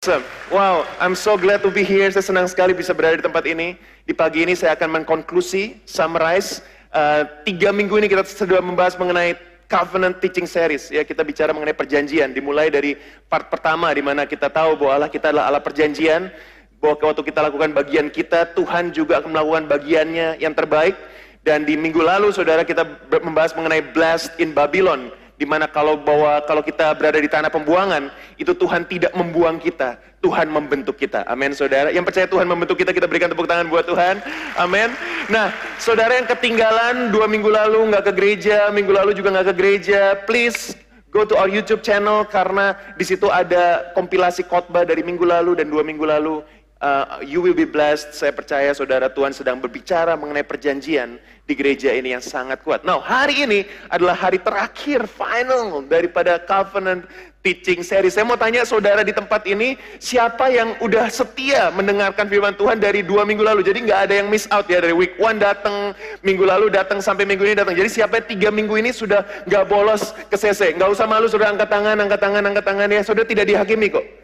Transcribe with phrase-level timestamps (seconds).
[0.00, 0.24] Awesome.
[0.48, 2.08] Wow, I'm so glad to be here.
[2.08, 3.76] Saya senang sekali bisa berada di tempat ini.
[4.08, 6.64] Di pagi ini saya akan mengkonklusi, summarize.
[6.88, 9.36] Uh, tiga minggu ini kita sudah membahas mengenai
[9.68, 10.88] Covenant Teaching Series.
[10.88, 12.32] Ya, kita bicara mengenai perjanjian.
[12.32, 12.96] Dimulai dari
[13.28, 16.32] part pertama di mana kita tahu bahwa Allah kita adalah Allah perjanjian.
[16.80, 20.96] Bahwa waktu kita lakukan bagian kita, Tuhan juga akan melakukan bagiannya yang terbaik.
[21.44, 22.88] Dan di minggu lalu, saudara, kita
[23.20, 28.12] membahas mengenai Blessed in Babylon di mana kalau bahwa kalau kita berada di tanah pembuangan,
[28.36, 31.24] itu Tuhan tidak membuang kita, Tuhan membentuk kita.
[31.24, 31.88] Amin, saudara.
[31.88, 34.20] Yang percaya Tuhan membentuk kita, kita berikan tepuk tangan buat Tuhan.
[34.60, 34.92] Amin.
[35.32, 35.48] Nah,
[35.80, 40.12] saudara yang ketinggalan dua minggu lalu nggak ke gereja, minggu lalu juga nggak ke gereja,
[40.28, 40.76] please
[41.08, 45.72] go to our YouTube channel karena di situ ada kompilasi khotbah dari minggu lalu dan
[45.72, 46.44] dua minggu lalu
[46.80, 48.12] uh, you will be blessed.
[48.16, 52.82] Saya percaya saudara Tuhan sedang berbicara mengenai perjanjian di gereja ini yang sangat kuat.
[52.82, 57.04] Nah, hari ini adalah hari terakhir, final daripada covenant
[57.40, 58.14] teaching series.
[58.14, 63.00] Saya mau tanya saudara di tempat ini, siapa yang udah setia mendengarkan firman Tuhan dari
[63.00, 63.64] dua minggu lalu?
[63.64, 67.24] Jadi nggak ada yang miss out ya dari week one datang, minggu lalu datang sampai
[67.24, 67.74] minggu ini datang.
[67.74, 70.76] Jadi siapa yang tiga minggu ini sudah nggak bolos ke CC?
[70.76, 73.00] Nggak usah malu, sudah angkat tangan, angkat tangan, angkat tangan ya.
[73.02, 74.19] Saudara tidak dihakimi kok.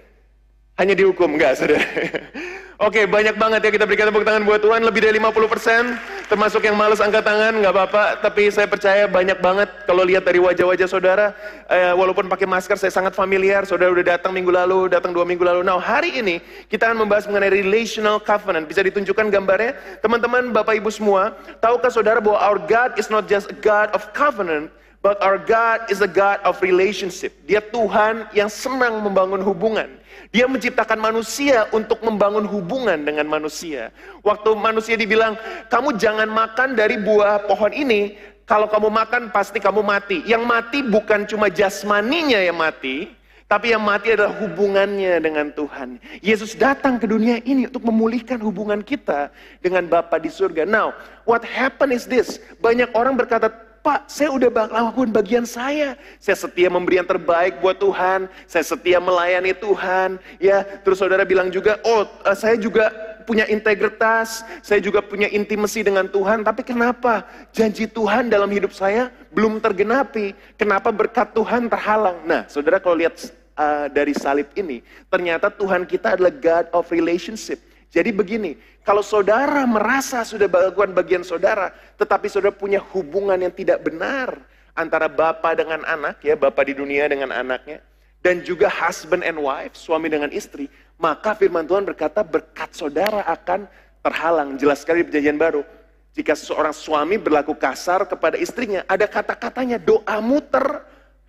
[0.77, 1.80] Hanya dihukum, enggak saudara.
[2.77, 6.77] Oke, banyak banget ya kita berikan tepuk tangan buat Tuhan, lebih dari 50%, termasuk yang
[6.77, 11.32] males angkat tangan, nggak apa-apa, tapi saya percaya banyak banget kalau lihat dari wajah-wajah saudara,
[11.72, 15.41] eh, walaupun pakai masker saya sangat familiar, saudara udah datang minggu lalu, datang dua minggu
[15.41, 15.64] lalu.
[15.64, 18.69] Nah, hari ini kita akan membahas mengenai relational covenant.
[18.69, 19.72] Bisa ditunjukkan gambarnya?
[20.04, 21.32] Teman-teman, Bapak Ibu semua,
[21.64, 24.69] tahukah saudara bahwa our God is not just a God of covenant,
[25.06, 27.30] But our God is a God of relationship.
[27.46, 29.86] Dia Tuhan yang senang membangun hubungan.
[30.34, 33.94] Dia menciptakan manusia untuk membangun hubungan dengan manusia.
[34.26, 35.38] Waktu manusia dibilang,
[35.70, 38.18] kamu jangan makan dari buah pohon ini,
[38.50, 40.26] kalau kamu makan pasti kamu mati.
[40.26, 43.06] Yang mati bukan cuma jasmaninya yang mati,
[43.46, 46.02] tapi yang mati adalah hubungannya dengan Tuhan.
[46.18, 49.30] Yesus datang ke dunia ini untuk memulihkan hubungan kita
[49.62, 50.66] dengan Bapa di surga.
[50.66, 52.42] Now, what happened is this.
[52.58, 55.94] Banyak orang berkata, Pak, saya udah lakukan bagian saya.
[56.19, 58.26] Saya setia memberi yang terbaik buat Tuhan.
[58.50, 60.19] Saya setia melayani Tuhan.
[60.42, 62.91] Ya, terus saudara bilang juga, oh eh, saya juga
[63.22, 64.42] punya integritas.
[64.58, 66.42] Saya juga punya intimasi dengan Tuhan.
[66.42, 67.22] Tapi kenapa
[67.54, 70.34] janji Tuhan dalam hidup saya belum tergenapi?
[70.58, 72.26] Kenapa berkat Tuhan terhalang?
[72.26, 73.14] Nah, saudara kalau lihat
[73.54, 77.62] uh, dari salib ini, ternyata Tuhan kita adalah God of relationship.
[77.94, 83.82] Jadi begini, kalau saudara merasa sudah melakukan bagian saudara, tetapi saudara punya hubungan yang tidak
[83.82, 84.38] benar
[84.78, 87.82] antara bapak dengan anak, ya bapak di dunia dengan anaknya,
[88.22, 90.70] dan juga husband and wife, suami dengan istri,
[91.02, 93.66] maka firman Tuhan berkata berkat saudara akan
[94.06, 94.54] terhalang.
[94.54, 95.66] Jelas sekali di perjanjian baru.
[96.14, 100.64] Jika seorang suami berlaku kasar kepada istrinya, ada kata-katanya doamu ter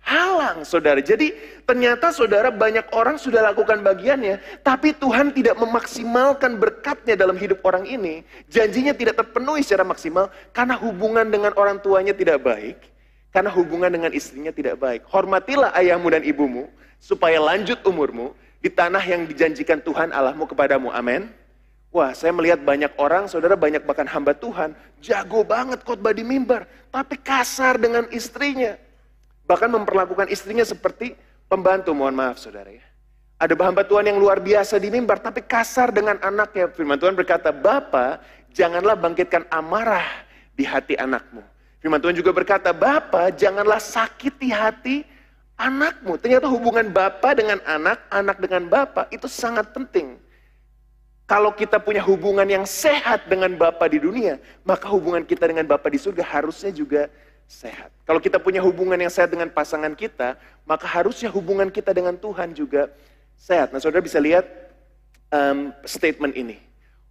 [0.08, 1.04] halang saudara.
[1.04, 1.36] Jadi
[1.68, 7.84] ternyata saudara banyak orang sudah lakukan bagiannya, tapi Tuhan tidak memaksimalkan berkatnya dalam hidup orang
[7.84, 8.24] ini.
[8.48, 12.80] Janjinya tidak terpenuhi secara maksimal karena hubungan dengan orang tuanya tidak baik,
[13.28, 15.04] karena hubungan dengan istrinya tidak baik.
[15.12, 18.32] Hormatilah ayahmu dan ibumu supaya lanjut umurmu
[18.64, 20.88] di tanah yang dijanjikan Tuhan Allahmu kepadamu.
[20.88, 21.28] Amin.
[21.88, 26.68] Wah, saya melihat banyak orang, saudara banyak bahkan hamba Tuhan, jago banget khotbah di mimbar,
[26.92, 28.76] tapi kasar dengan istrinya
[29.48, 31.16] Bahkan memperlakukan istrinya seperti
[31.48, 32.84] pembantu, mohon maaf saudara ya.
[33.38, 36.68] Ada hamba Tuhan yang luar biasa di mimbar, tapi kasar dengan anaknya.
[36.74, 38.20] Firman Tuhan berkata, Bapak,
[38.52, 40.04] janganlah bangkitkan amarah
[40.52, 41.40] di hati anakmu.
[41.78, 45.06] Firman Tuhan juga berkata, Bapak, janganlah sakiti hati
[45.54, 46.18] anakmu.
[46.18, 50.18] Ternyata hubungan Bapak dengan anak, anak dengan Bapak, itu sangat penting.
[51.28, 55.94] Kalau kita punya hubungan yang sehat dengan Bapak di dunia, maka hubungan kita dengan Bapak
[55.94, 57.06] di surga harusnya juga.
[58.04, 60.36] Kalau kita punya hubungan yang sehat dengan pasangan kita,
[60.68, 62.92] maka harusnya hubungan kita dengan Tuhan juga
[63.40, 63.72] sehat.
[63.72, 64.44] Nah, saudara bisa lihat
[65.32, 66.60] um, statement ini.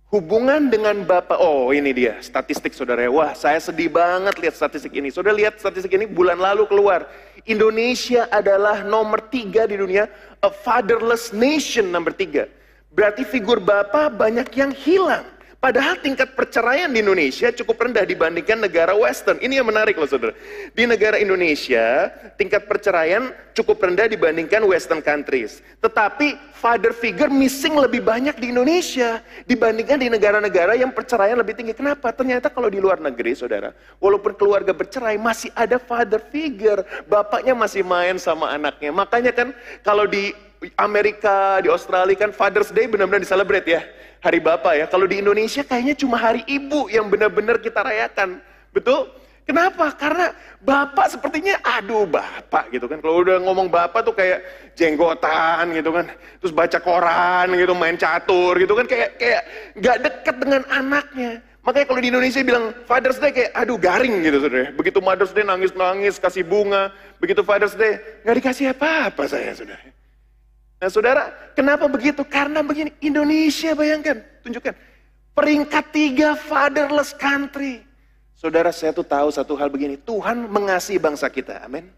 [0.08, 3.04] Hubungan dengan Bapak, oh ini dia statistik saudara.
[3.12, 5.12] Wah saya sedih banget lihat statistik ini.
[5.12, 7.12] Saudara lihat statistik ini bulan lalu keluar.
[7.44, 10.08] Indonesia adalah nomor tiga di dunia,
[10.40, 12.48] a fatherless nation nomor tiga.
[12.96, 15.28] Berarti figur Bapak banyak yang hilang.
[15.58, 19.42] Padahal tingkat perceraian di Indonesia cukup rendah dibandingkan negara western.
[19.42, 20.38] Ini yang menarik loh saudara.
[20.70, 25.66] Di negara Indonesia, tingkat perceraian cukup rendah dibandingkan western countries.
[25.82, 29.18] Tetapi father figure missing lebih banyak di Indonesia
[29.50, 31.74] dibandingkan di negara-negara yang perceraian lebih tinggi.
[31.74, 32.14] Kenapa?
[32.14, 36.86] Ternyata kalau di luar negeri saudara, walaupun keluarga bercerai masih ada father figure.
[37.10, 38.94] Bapaknya masih main sama anaknya.
[38.94, 40.38] Makanya kan kalau di
[40.80, 43.82] Amerika, di Australia kan Father's Day benar-benar diselebrate ya
[44.22, 44.86] hari Bapak ya.
[44.90, 48.42] Kalau di Indonesia kayaknya cuma hari Ibu yang benar-benar kita rayakan.
[48.74, 49.10] Betul?
[49.48, 49.96] Kenapa?
[49.96, 53.00] Karena bapak sepertinya, aduh bapak gitu kan.
[53.00, 54.44] Kalau udah ngomong bapak tuh kayak
[54.76, 56.12] jenggotan gitu kan.
[56.44, 58.84] Terus baca koran gitu, main catur gitu kan.
[58.84, 59.42] Kayak kayak
[59.80, 61.40] gak deket dengan anaknya.
[61.64, 64.68] Makanya kalau di Indonesia bilang Father's Day kayak aduh garing gitu saudara.
[64.76, 66.92] Begitu Mother's Day nangis-nangis, kasih bunga.
[67.24, 69.97] Begitu Father's Day gak dikasih apa-apa saya saudara.
[70.78, 72.22] Nah saudara, kenapa begitu?
[72.22, 74.74] Karena begini, Indonesia bayangkan, tunjukkan.
[75.34, 77.82] Peringkat tiga fatherless country.
[78.38, 81.90] Saudara saya tuh tahu satu hal begini, Tuhan mengasihi bangsa kita, amin.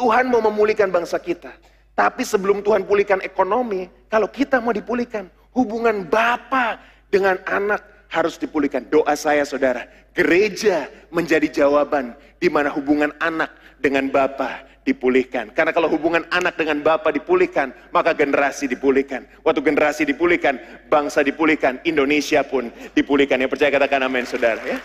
[0.00, 1.52] Tuhan mau memulihkan bangsa kita.
[1.92, 6.80] Tapi sebelum Tuhan pulihkan ekonomi, kalau kita mau dipulihkan, hubungan Bapa
[7.12, 8.88] dengan anak harus dipulihkan.
[8.88, 9.84] Doa saya saudara,
[10.16, 13.52] gereja menjadi jawaban di mana hubungan anak
[13.84, 15.54] dengan Bapa dipulihkan.
[15.54, 19.26] Karena kalau hubungan anak dengan Bapa dipulihkan, maka generasi dipulihkan.
[19.46, 20.58] Waktu generasi dipulihkan,
[20.90, 23.38] bangsa dipulihkan, Indonesia pun dipulihkan.
[23.38, 24.78] Yang percaya katakan amin saudara ya.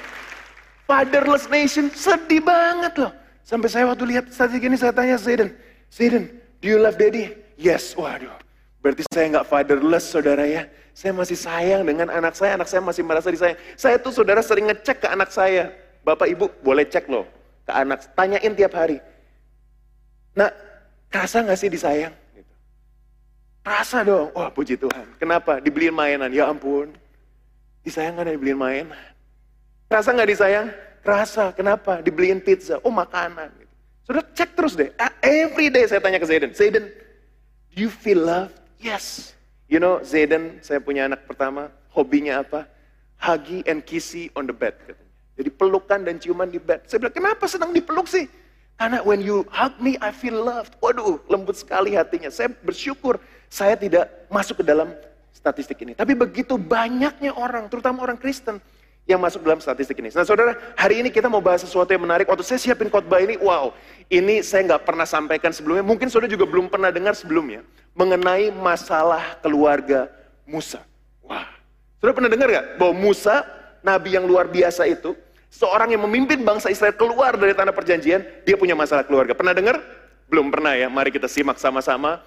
[0.88, 3.12] Fatherless nation, sedih banget loh.
[3.44, 5.52] Sampai saya waktu lihat statistik ini saya tanya Zayden,
[5.88, 6.28] Zayden,
[6.60, 7.32] do you love daddy?
[7.56, 8.32] Yes, waduh.
[8.84, 10.68] Berarti saya nggak fatherless saudara ya.
[10.98, 13.60] Saya masih sayang dengan anak saya, anak saya masih merasa disayang.
[13.78, 15.70] Saya tuh saudara sering ngecek ke anak saya.
[16.02, 17.28] Bapak ibu boleh cek loh
[17.68, 18.98] ke anak, tanyain tiap hari.
[20.38, 20.54] Nah,
[21.10, 22.14] kerasa nggak sih disayang?
[22.38, 22.54] Gitu.
[23.66, 25.18] Rasa dong, wah puji Tuhan.
[25.18, 25.58] Kenapa?
[25.58, 26.94] Dibeliin mainan, ya ampun.
[27.82, 29.02] Disayang kan dibeliin mainan.
[29.90, 30.70] Rasa nggak disayang?
[31.02, 31.50] Rasa.
[31.58, 32.06] Kenapa?
[32.06, 32.78] Dibeliin pizza.
[32.86, 33.50] Oh makanan.
[34.06, 34.94] Sudah cek terus deh.
[35.26, 36.52] Every day saya tanya ke Zayden.
[36.54, 36.86] Zayden,
[37.74, 38.54] do you feel love?
[38.78, 39.34] Yes.
[39.68, 41.74] You know, Zayden, saya punya anak pertama.
[41.92, 42.70] Hobinya apa?
[43.18, 44.78] Huggy and kissy on the bed.
[45.36, 46.86] Jadi pelukan dan ciuman di bed.
[46.86, 48.30] Saya bilang, kenapa senang dipeluk sih?
[48.78, 50.78] Karena when you hug me, I feel loved.
[50.78, 52.30] Waduh, lembut sekali hatinya.
[52.30, 53.18] Saya bersyukur
[53.50, 54.94] saya tidak masuk ke dalam
[55.34, 55.98] statistik ini.
[55.98, 58.62] Tapi begitu banyaknya orang, terutama orang Kristen,
[59.08, 60.12] yang masuk dalam statistik ini.
[60.12, 62.28] Nah saudara, hari ini kita mau bahas sesuatu yang menarik.
[62.28, 63.72] Waktu saya siapin khotbah ini, wow,
[64.12, 65.82] ini saya nggak pernah sampaikan sebelumnya.
[65.82, 67.64] Mungkin saudara juga belum pernah dengar sebelumnya.
[67.96, 70.12] Mengenai masalah keluarga
[70.44, 70.84] Musa.
[71.24, 71.48] Wah,
[71.98, 73.48] saudara pernah dengar nggak bahwa Musa,
[73.80, 75.16] nabi yang luar biasa itu,
[75.52, 79.34] seorang yang memimpin bangsa Israel keluar dari tanah perjanjian, dia punya masalah keluarga.
[79.34, 79.80] Pernah dengar?
[80.28, 82.20] Belum pernah ya, mari kita simak sama-sama.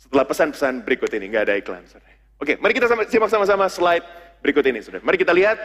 [0.00, 1.84] Setelah pesan-pesan berikut ini, nggak ada iklan.
[1.88, 2.16] Saudara.
[2.40, 4.04] Oke, mari kita simak sama-sama slide
[4.40, 4.80] berikut ini.
[4.80, 5.04] Saudara.
[5.04, 5.58] Mari kita lihat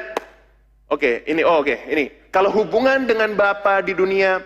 [0.86, 2.30] Oke, ini oh oke, ini.
[2.30, 4.38] Kalau hubungan dengan Bapa di dunia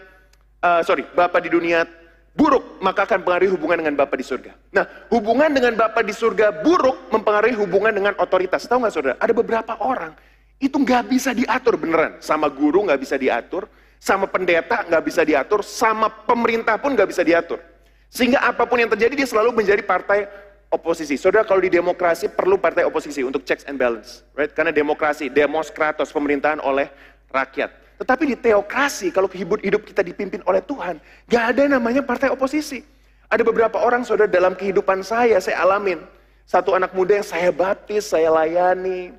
[0.63, 1.83] uh, sorry, Bapa di dunia
[2.31, 4.55] buruk, maka akan mempengaruhi hubungan dengan Bapa di surga.
[4.71, 8.63] Nah, hubungan dengan Bapa di surga buruk mempengaruhi hubungan dengan otoritas.
[8.71, 9.15] Tahu nggak saudara?
[9.19, 10.15] Ada beberapa orang
[10.59, 12.19] itu nggak bisa diatur beneran.
[12.19, 13.65] Sama guru nggak bisa diatur,
[13.97, 17.63] sama pendeta nggak bisa diatur, sama pemerintah pun nggak bisa diatur.
[18.11, 20.27] Sehingga apa pun yang terjadi dia selalu menjadi partai
[20.69, 21.17] oposisi.
[21.17, 24.51] Saudara kalau di demokrasi perlu partai oposisi untuk checks and balance, right?
[24.53, 26.89] Karena demokrasi, demos kratos pemerintahan oleh
[27.29, 27.69] rakyat.
[27.99, 32.81] Tetapi di teokrasi kalau hidup kita dipimpin oleh Tuhan, gak ada namanya partai oposisi.
[33.29, 36.01] Ada beberapa orang saudara dalam kehidupan saya saya alamin.
[36.49, 39.13] Satu anak muda yang saya baptis, saya layani,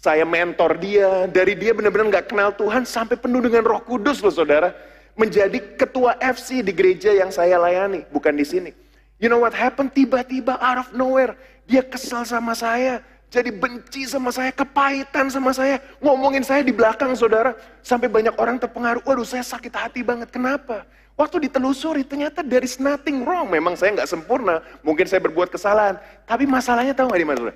[0.00, 4.32] saya mentor dia, dari dia benar-benar gak kenal Tuhan sampai penuh dengan Roh Kudus loh
[4.32, 4.72] saudara,
[5.12, 8.72] menjadi ketua FC di gereja yang saya layani, bukan di sini.
[9.20, 9.92] You know what happened?
[9.92, 11.36] Tiba-tiba out of nowhere,
[11.68, 13.04] dia kesal sama saya.
[13.28, 15.76] Jadi benci sama saya, kepahitan sama saya.
[16.00, 17.52] Ngomongin saya di belakang saudara.
[17.84, 19.04] Sampai banyak orang terpengaruh.
[19.04, 20.32] Waduh saya sakit hati banget.
[20.34, 20.82] Kenapa?
[21.14, 23.46] Waktu ditelusuri ternyata there is nothing wrong.
[23.46, 24.64] Memang saya nggak sempurna.
[24.82, 26.00] Mungkin saya berbuat kesalahan.
[26.26, 27.52] Tapi masalahnya tahu nggak di mana?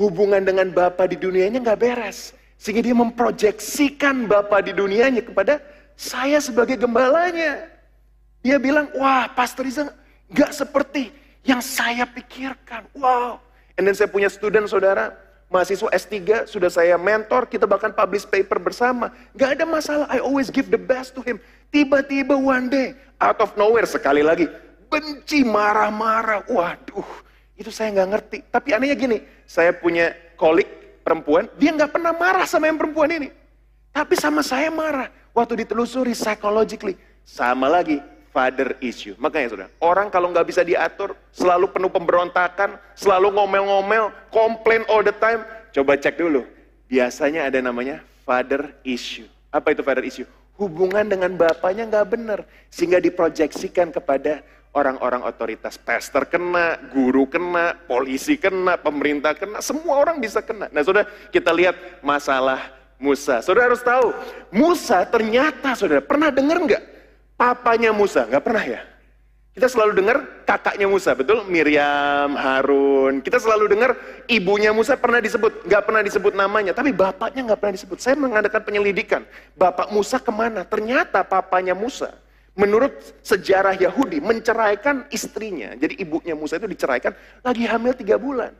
[0.00, 2.32] Hubungan dengan Bapak di dunianya nggak beres.
[2.56, 5.58] Sehingga dia memproyeksikan Bapak di dunianya kepada
[5.98, 7.68] saya sebagai gembalanya.
[8.42, 9.90] Dia bilang, wah Pastor Iza
[10.32, 11.12] Gak seperti
[11.44, 12.88] yang saya pikirkan.
[12.96, 13.36] Wow.
[13.76, 15.12] And then saya punya student saudara,
[15.52, 19.12] mahasiswa S3, sudah saya mentor, kita bahkan publish paper bersama.
[19.36, 21.36] Gak ada masalah, I always give the best to him.
[21.68, 24.48] Tiba-tiba one day, out of nowhere sekali lagi,
[24.88, 26.48] benci, marah-marah.
[26.48, 27.08] Waduh,
[27.62, 28.38] itu saya nggak ngerti.
[28.50, 30.66] Tapi anehnya gini, saya punya kolik
[31.06, 33.28] perempuan, dia nggak pernah marah sama yang perempuan ini.
[33.94, 35.08] Tapi sama saya marah.
[35.32, 36.92] Waktu ditelusuri psychologically,
[37.24, 38.04] sama lagi,
[38.36, 39.16] father issue.
[39.16, 45.14] Makanya saudara, orang kalau nggak bisa diatur, selalu penuh pemberontakan, selalu ngomel-ngomel, komplain all the
[45.16, 45.40] time,
[45.72, 46.44] coba cek dulu.
[46.84, 49.24] Biasanya ada namanya father issue.
[49.48, 50.28] Apa itu father issue?
[50.60, 55.76] Hubungan dengan bapaknya nggak benar, sehingga diproyeksikan kepada orang-orang otoritas.
[55.76, 60.68] Pastor kena, guru kena, polisi kena, pemerintah kena, semua orang bisa kena.
[60.72, 63.44] Nah saudara, kita lihat masalah Musa.
[63.44, 64.14] Saudara harus tahu,
[64.48, 66.82] Musa ternyata saudara, pernah dengar nggak
[67.36, 68.24] papanya Musa?
[68.24, 68.80] Nggak pernah ya?
[69.52, 70.16] Kita selalu dengar
[70.48, 71.44] kakaknya Musa, betul?
[71.44, 73.20] Miriam, Harun.
[73.20, 73.92] Kita selalu dengar
[74.24, 78.00] ibunya Musa pernah disebut, nggak pernah disebut namanya, tapi bapaknya nggak pernah disebut.
[78.00, 80.64] Saya mengadakan penyelidikan, bapak Musa ke mana?
[80.64, 82.16] Ternyata papanya Musa,
[82.52, 82.92] menurut
[83.24, 85.72] sejarah Yahudi, menceraikan istrinya.
[85.76, 88.52] Jadi ibunya Musa itu diceraikan, lagi hamil tiga bulan.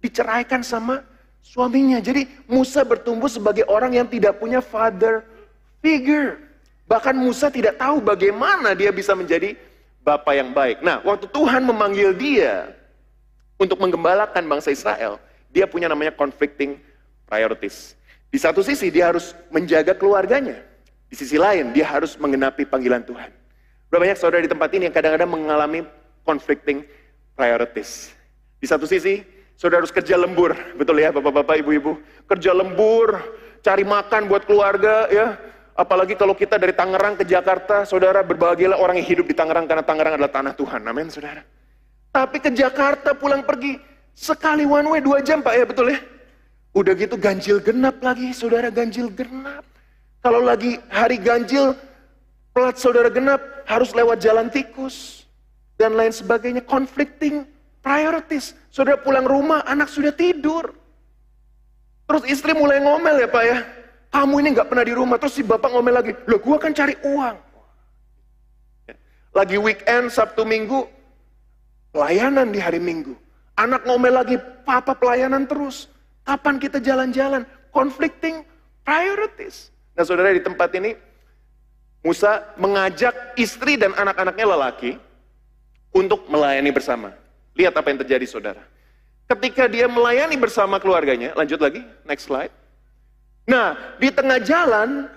[0.00, 1.04] Diceraikan sama
[1.44, 2.00] suaminya.
[2.00, 5.24] Jadi Musa bertumbuh sebagai orang yang tidak punya father
[5.84, 6.40] figure.
[6.88, 9.56] Bahkan Musa tidak tahu bagaimana dia bisa menjadi
[10.04, 10.84] Bapak yang baik.
[10.84, 12.76] Nah, waktu Tuhan memanggil dia
[13.56, 15.16] untuk menggembalakan bangsa Israel,
[15.48, 16.76] dia punya namanya conflicting
[17.24, 17.96] priorities.
[18.28, 20.60] Di satu sisi dia harus menjaga keluarganya.
[21.08, 23.30] Di sisi lain dia harus mengenapi panggilan Tuhan.
[23.88, 25.86] Berapa banyak saudara di tempat ini yang kadang-kadang mengalami
[26.26, 26.82] conflicting
[27.38, 28.10] priorities.
[28.58, 29.22] Di satu sisi,
[29.54, 32.00] saudara harus kerja lembur, betul ya bapak-bapak, ibu-ibu.
[32.26, 33.20] Kerja lembur,
[33.62, 35.38] cari makan buat keluarga ya,
[35.74, 39.82] Apalagi kalau kita dari Tangerang ke Jakarta, saudara berbahagialah orang yang hidup di Tangerang karena
[39.82, 40.86] Tangerang adalah tanah Tuhan.
[40.86, 41.42] Amin, saudara.
[42.14, 43.74] Tapi ke Jakarta pulang pergi,
[44.14, 45.98] sekali one way dua jam pak ya betul ya.
[46.78, 49.66] Udah gitu ganjil genap lagi, saudara ganjil genap.
[50.24, 51.76] Kalau lagi hari ganjil,
[52.56, 55.28] plat saudara genap harus lewat jalan tikus.
[55.76, 57.44] Dan lain sebagainya, conflicting
[57.84, 58.56] priorities.
[58.72, 60.72] Saudara pulang rumah, anak sudah tidur.
[62.08, 63.58] Terus istri mulai ngomel ya pak ya.
[64.08, 66.96] Kamu ini nggak pernah di rumah, terus si bapak ngomel lagi, loh gua kan cari
[67.04, 67.36] uang.
[69.34, 70.86] Lagi weekend, Sabtu Minggu,
[71.90, 73.12] pelayanan di hari Minggu.
[73.58, 75.90] Anak ngomel lagi, papa pelayanan terus.
[76.22, 77.42] Kapan kita jalan-jalan?
[77.74, 78.46] Conflicting
[78.86, 79.73] priorities.
[79.94, 80.98] Nah saudara di tempat ini,
[82.04, 85.00] Musa mengajak istri dan anak-anaknya lelaki
[85.94, 87.14] untuk melayani bersama.
[87.54, 88.62] Lihat apa yang terjadi saudara.
[89.24, 92.52] Ketika dia melayani bersama keluarganya, lanjut lagi, next slide.
[93.48, 95.08] Nah, di tengah jalan,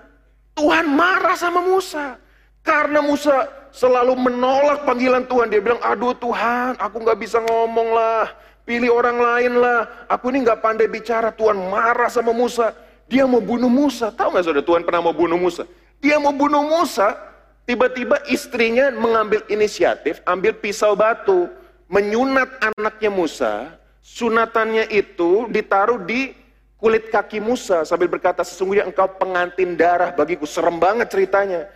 [0.56, 2.16] Tuhan marah sama Musa.
[2.64, 5.52] Karena Musa selalu menolak panggilan Tuhan.
[5.52, 8.32] Dia bilang, aduh Tuhan, aku nggak bisa ngomong lah.
[8.64, 10.08] Pilih orang lain lah.
[10.08, 11.32] Aku ini nggak pandai bicara.
[11.32, 12.72] Tuhan marah sama Musa.
[13.08, 14.12] Dia mau bunuh Musa.
[14.12, 15.64] Tahu nggak saudara, Tuhan pernah mau bunuh Musa?
[15.98, 17.16] Dia mau bunuh Musa,
[17.64, 21.48] tiba-tiba istrinya mengambil inisiatif, ambil pisau batu,
[21.88, 22.46] menyunat
[22.76, 23.74] anaknya Musa.
[24.04, 26.32] Sunatannya itu ditaruh di
[26.78, 30.44] kulit kaki Musa sambil berkata sesungguhnya engkau pengantin darah bagiku.
[30.44, 31.68] Serem banget ceritanya.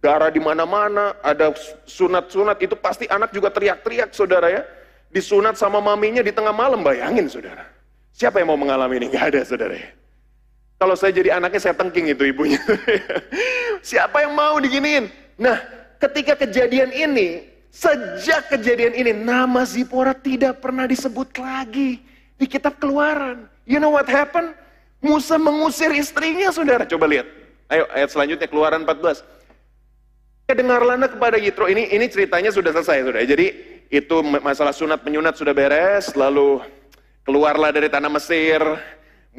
[0.00, 1.52] Darah di mana-mana, ada
[1.84, 4.62] sunat-sunat itu pasti anak juga teriak-teriak saudara ya.
[5.12, 7.68] Disunat sama maminya di tengah malam, bayangin saudara.
[8.16, 9.06] Siapa yang mau mengalami ini?
[9.12, 9.99] Gak ada saudara ya.
[10.80, 12.56] Kalau saya jadi anaknya saya tengking itu ibunya.
[13.84, 15.12] Siapa yang mau diginiin?
[15.36, 15.60] Nah,
[16.00, 22.00] ketika kejadian ini, sejak kejadian ini, nama Zipora tidak pernah disebut lagi
[22.40, 23.44] di kitab keluaran.
[23.68, 24.56] You know what happened?
[25.04, 26.88] Musa mengusir istrinya, saudara.
[26.88, 27.28] Coba lihat.
[27.68, 29.20] Ayo, ayat selanjutnya, keluaran 14.
[30.48, 31.68] Kedengarlah kepada Yitro.
[31.68, 33.20] Ini ini ceritanya sudah selesai, saudara.
[33.28, 33.52] Jadi,
[33.92, 36.64] itu masalah sunat penyunat sudah beres, lalu
[37.28, 38.64] keluarlah dari tanah Mesir,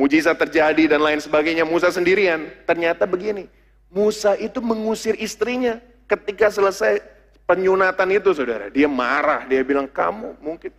[0.02, 1.62] mujizat terjadi dan lain sebagainya.
[1.62, 2.50] Musa sendirian.
[2.66, 3.46] Ternyata begini,
[3.94, 5.78] Musa itu mengusir istrinya
[6.10, 7.06] ketika selesai
[7.46, 8.74] penyunatan itu, saudara.
[8.74, 10.74] Dia marah, dia bilang, kamu mungkin,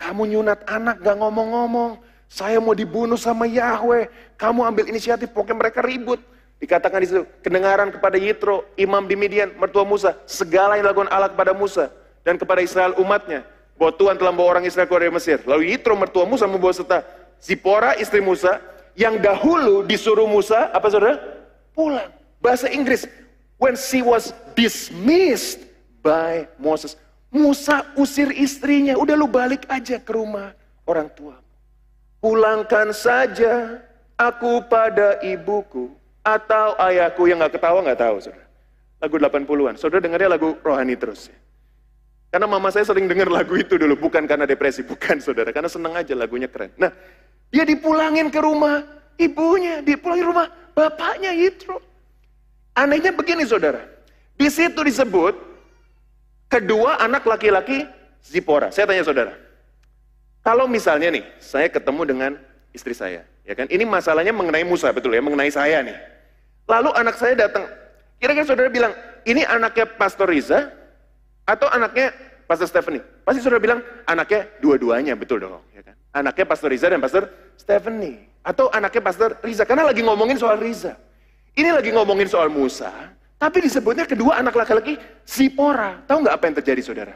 [0.00, 2.00] kamu nyunat anak gak ngomong-ngomong.
[2.24, 4.08] Saya mau dibunuh sama Yahweh.
[4.40, 6.18] Kamu ambil inisiatif, pokoknya mereka ribut.
[6.56, 11.28] Dikatakan di situ, kedengaran kepada Yitro, imam di Midian, mertua Musa, segala yang dilakukan Allah
[11.28, 11.92] kepada Musa
[12.24, 13.44] dan kepada Israel umatnya,
[13.76, 15.44] bahwa Tuhan telah membawa orang Israel keluar dari Mesir.
[15.44, 17.04] Lalu Yitro mertua Musa membawa serta
[17.42, 18.62] Zipora istri Musa,
[18.94, 21.18] yang dahulu disuruh Musa, apa saudara?
[21.74, 22.10] Pulang.
[22.38, 23.08] Bahasa Inggris,
[23.58, 25.66] when she was dismissed
[26.04, 26.94] by Moses.
[27.34, 30.54] Musa usir istrinya, udah lu balik aja ke rumah
[30.86, 31.34] orang tua.
[32.22, 33.82] Pulangkan saja
[34.14, 35.90] aku pada ibuku
[36.22, 38.46] atau ayahku yang nggak ketawa nggak tahu, saudara.
[39.02, 39.74] Lagu 80-an.
[39.76, 41.28] Saudara dengarnya lagu rohani terus.
[41.28, 41.36] Ya.
[42.34, 45.94] Karena mama saya sering dengar lagu itu dulu, bukan karena depresi, bukan saudara, karena seneng
[45.94, 46.74] aja lagunya keren.
[46.74, 46.90] Nah,
[47.54, 48.82] dia dipulangin ke rumah
[49.14, 51.78] ibunya, dipulangin rumah bapaknya Yitro.
[52.74, 53.86] Anehnya begini saudara,
[54.34, 55.38] di situ disebut
[56.50, 57.86] kedua anak laki-laki
[58.18, 58.74] Zipora.
[58.74, 59.38] Saya tanya saudara,
[60.42, 62.34] kalau misalnya nih, saya ketemu dengan
[62.74, 63.70] istri saya, ya kan?
[63.70, 65.94] Ini masalahnya mengenai Musa, betul ya, mengenai saya nih.
[66.66, 67.70] Lalu anak saya datang,
[68.18, 68.90] kira-kira saudara bilang,
[69.22, 70.82] ini anaknya Pastor Riza
[71.44, 72.12] atau anaknya
[72.44, 73.00] Pastor Stephanie?
[73.24, 75.96] Pasti saudara bilang, anaknya dua-duanya, betul dong, ya kan?
[76.12, 78.28] Anaknya Pastor Riza dan Pastor Stephanie.
[78.44, 80.92] Atau anaknya Pastor Riza, karena lagi ngomongin soal Riza.
[81.56, 82.90] Ini lagi ngomongin soal Musa,
[83.38, 86.02] tapi disebutnya kedua anak laki-laki Sipora.
[86.02, 87.14] Tahu nggak apa yang terjadi saudara?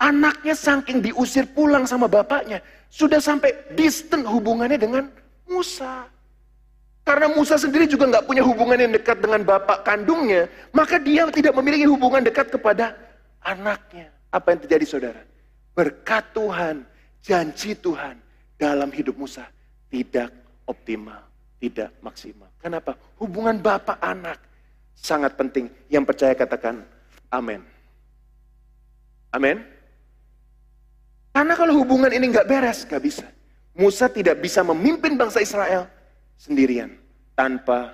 [0.00, 5.12] Anaknya saking diusir pulang sama bapaknya, sudah sampai distant hubungannya dengan
[5.44, 6.08] Musa.
[7.06, 11.54] Karena Musa sendiri juga nggak punya hubungan yang dekat dengan bapak kandungnya, maka dia tidak
[11.54, 12.98] memiliki hubungan dekat kepada
[13.46, 14.10] anaknya.
[14.34, 15.22] Apa yang terjadi saudara?
[15.72, 16.82] Berkat Tuhan,
[17.22, 18.18] janji Tuhan
[18.58, 19.46] dalam hidup Musa
[19.86, 20.34] tidak
[20.66, 21.22] optimal,
[21.62, 22.50] tidak maksimal.
[22.58, 22.98] Kenapa?
[23.22, 24.42] Hubungan bapak anak
[24.98, 25.70] sangat penting.
[25.86, 26.82] Yang percaya katakan
[27.30, 27.62] amin.
[29.30, 29.62] Amin.
[31.30, 33.26] Karena kalau hubungan ini nggak beres, nggak bisa.
[33.76, 35.84] Musa tidak bisa memimpin bangsa Israel
[36.40, 36.96] sendirian
[37.36, 37.92] tanpa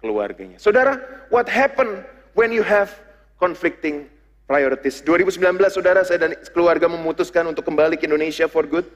[0.00, 0.56] keluarganya.
[0.56, 0.96] Saudara,
[1.28, 2.00] what happened
[2.32, 2.88] when you have
[3.36, 4.08] conflicting
[4.48, 5.04] priorities?
[5.04, 8.88] 2019 saudara, saya dan keluarga memutuskan untuk kembali ke Indonesia for good.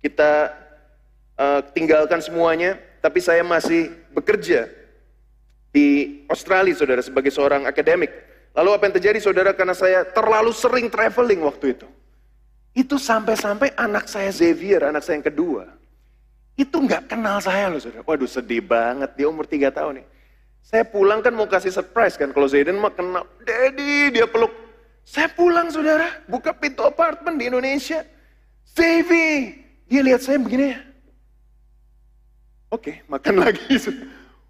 [0.00, 0.56] Kita
[1.36, 4.72] uh, tinggalkan semuanya, tapi saya masih bekerja
[5.70, 8.08] di Australia saudara sebagai seorang akademik.
[8.56, 11.86] Lalu apa yang terjadi saudara karena saya terlalu sering traveling waktu itu.
[12.72, 15.64] Itu sampai-sampai anak saya Xavier, anak saya yang kedua,
[16.56, 18.00] itu nggak kenal saya loh saudara.
[18.04, 20.06] Waduh sedih banget, dia umur 3 tahun nih.
[20.64, 24.65] Saya pulang kan mau kasih surprise kan, kalau Zayden mah kenal, Daddy dia peluk.
[25.06, 28.02] Saya pulang saudara, buka pintu apartemen di Indonesia.
[28.66, 29.54] Zevi,
[29.86, 30.82] dia lihat saya begini ya.
[32.74, 33.78] Oke, makan lagi.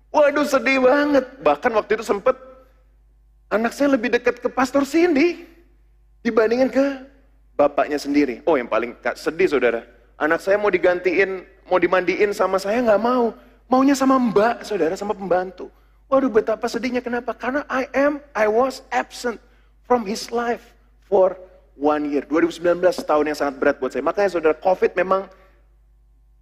[0.09, 1.29] Waduh sedih banget.
[1.45, 2.33] Bahkan waktu itu sempet
[3.53, 5.45] anak saya lebih dekat ke Pastor Cindy
[6.25, 7.05] dibandingin ke
[7.53, 8.41] bapaknya sendiri.
[8.49, 9.85] Oh yang paling sedih saudara,
[10.17, 13.37] anak saya mau digantiin mau dimandiin sama saya nggak mau.
[13.69, 15.69] Maunya sama mbak, saudara, sama pembantu.
[16.09, 17.35] Waduh betapa sedihnya, kenapa?
[17.35, 19.43] Karena I am, I was absent
[19.87, 20.75] from his life
[21.07, 21.39] for
[21.79, 22.27] one year.
[22.27, 24.03] 2019 tahun yang sangat berat buat saya.
[24.03, 25.31] Makanya saudara, COVID memang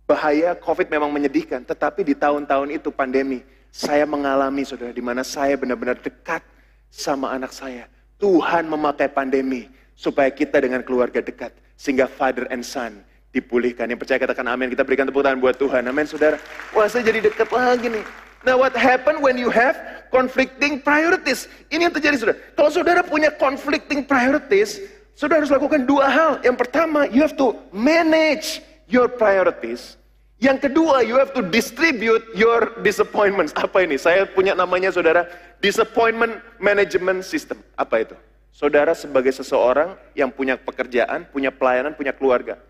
[0.09, 1.63] bahaya, COVID memang menyedihkan.
[1.63, 6.41] Tetapi di tahun-tahun itu pandemi, saya mengalami saudara, di mana saya benar-benar dekat
[6.89, 7.87] sama anak saya.
[8.17, 11.53] Tuhan memakai pandemi supaya kita dengan keluarga dekat.
[11.75, 13.03] Sehingga father and son
[13.35, 13.91] dipulihkan.
[13.91, 14.71] Yang percaya katakan amin.
[14.71, 15.83] Kita berikan tepuk tangan buat Tuhan.
[15.91, 16.39] Amin saudara.
[16.71, 18.24] Wah saya jadi dekat lagi nih.
[18.45, 19.75] Now what happen when you have
[20.13, 21.49] conflicting priorities?
[21.73, 22.39] Ini yang terjadi saudara.
[22.55, 24.81] Kalau saudara punya conflicting priorities,
[25.17, 26.33] saudara harus lakukan dua hal.
[26.45, 29.97] Yang pertama, you have to manage your priorities.
[30.39, 33.57] Yang kedua, you have to distribute your disappointments.
[33.57, 33.97] Apa ini?
[33.97, 35.25] Saya punya namanya saudara,
[35.65, 37.57] disappointment management system.
[37.81, 38.17] Apa itu?
[38.53, 42.61] Saudara sebagai seseorang yang punya pekerjaan, punya pelayanan, punya keluarga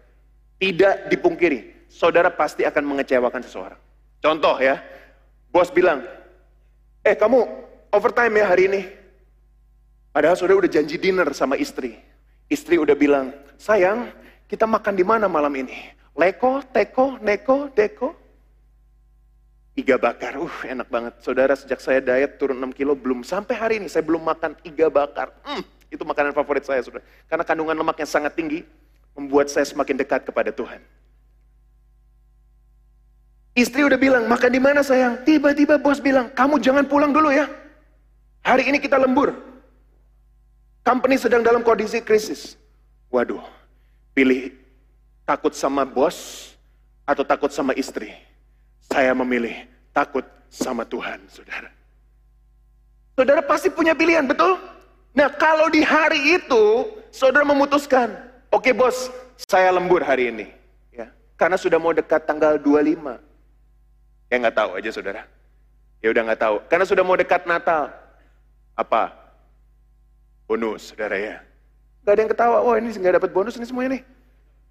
[0.65, 3.81] tidak dipungkiri, saudara pasti akan mengecewakan seseorang.
[4.23, 4.81] Contoh ya,
[5.55, 6.03] bos bilang,
[7.07, 7.47] eh kamu
[7.95, 8.83] overtime ya hari ini.
[10.11, 11.95] Padahal saudara udah janji dinner sama istri.
[12.51, 14.11] Istri udah bilang, sayang
[14.51, 15.95] kita makan di mana malam ini?
[16.19, 18.11] Leko, teko, neko, deko?
[19.79, 21.19] Iga bakar, uh enak banget.
[21.23, 24.87] Saudara sejak saya diet turun 6 kilo, belum sampai hari ini saya belum makan iga
[24.87, 25.35] bakar.
[25.43, 27.03] Hmm, itu makanan favorit saya saudara.
[27.27, 28.63] Karena kandungan lemaknya sangat tinggi,
[29.19, 30.79] membuat saya semakin dekat kepada Tuhan.
[33.55, 35.23] Istri udah bilang, makan di mana sayang?
[35.23, 37.47] Tiba-tiba bos bilang, kamu jangan pulang dulu ya.
[38.43, 39.31] Hari ini kita lembur.
[40.83, 42.59] Company sedang dalam kondisi krisis.
[43.09, 43.41] Waduh,
[44.11, 44.51] pilih
[45.23, 46.51] takut sama bos
[47.07, 48.11] atau takut sama istri.
[48.91, 49.65] Saya memilih
[49.95, 51.71] takut sama Tuhan, saudara.
[53.15, 54.59] Saudara pasti punya pilihan, betul?
[55.15, 59.11] Nah, kalau di hari itu, saudara memutuskan, Oke bos,
[59.51, 60.47] saya lembur hari ini.
[60.95, 63.19] Ya, karena sudah mau dekat tanggal 25.
[64.35, 65.23] Ya nggak tahu aja saudara.
[66.03, 66.57] Ya udah nggak tahu.
[66.67, 67.95] Karena sudah mau dekat Natal.
[68.75, 69.15] Apa?
[70.51, 71.39] Bonus, saudara ya.
[72.03, 74.03] Gak ada yang ketawa, wah ini nggak dapat bonus ini semuanya nih.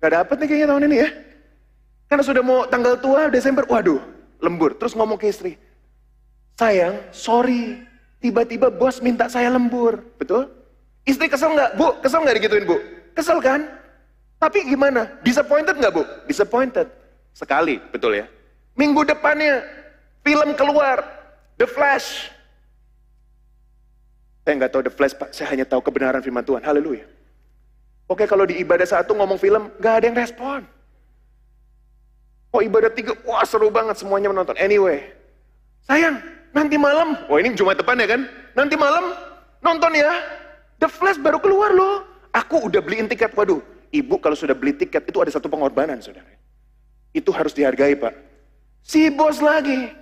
[0.03, 1.09] Gak dapat nih kayaknya tahun ini ya.
[2.11, 4.03] Karena sudah mau tanggal tua Desember, waduh,
[4.43, 4.75] lembur.
[4.75, 5.55] Terus ngomong ke istri,
[6.59, 7.79] sayang, sorry,
[8.19, 10.51] tiba-tiba bos minta saya lembur, betul?
[11.07, 12.03] Istri kesel nggak, bu?
[12.03, 12.77] Kesel nggak digituin bu?
[13.15, 13.63] Kesel kan?
[14.43, 15.07] Tapi gimana?
[15.23, 16.03] Disappointed nggak bu?
[16.27, 16.91] Disappointed.
[17.31, 18.27] Sekali, betul ya.
[18.73, 19.61] Minggu depannya
[20.25, 21.05] film keluar,
[21.61, 22.33] The Flash.
[24.43, 25.29] Saya nggak tahu The Flash, Pak.
[25.31, 26.65] Saya hanya tahu kebenaran firman Tuhan.
[26.65, 27.05] Haleluya.
[28.09, 30.61] Oke, kalau di ibadah satu ngomong film, nggak ada yang respon.
[32.53, 34.53] Oh ibadah tiga, wah seru banget semuanya menonton.
[34.61, 35.09] Anyway,
[35.89, 36.21] sayang,
[36.53, 38.29] nanti malam, wah ini Jumat depan ya kan?
[38.53, 39.15] Nanti malam
[39.63, 40.13] nonton ya.
[40.77, 42.05] The Flash baru keluar loh.
[42.33, 43.61] Aku udah beliin tiket, waduh.
[43.93, 46.29] Ibu kalau sudah beli tiket itu ada satu pengorbanan, saudara.
[47.13, 48.32] Itu harus dihargai, Pak.
[48.83, 49.95] Si bos lagi.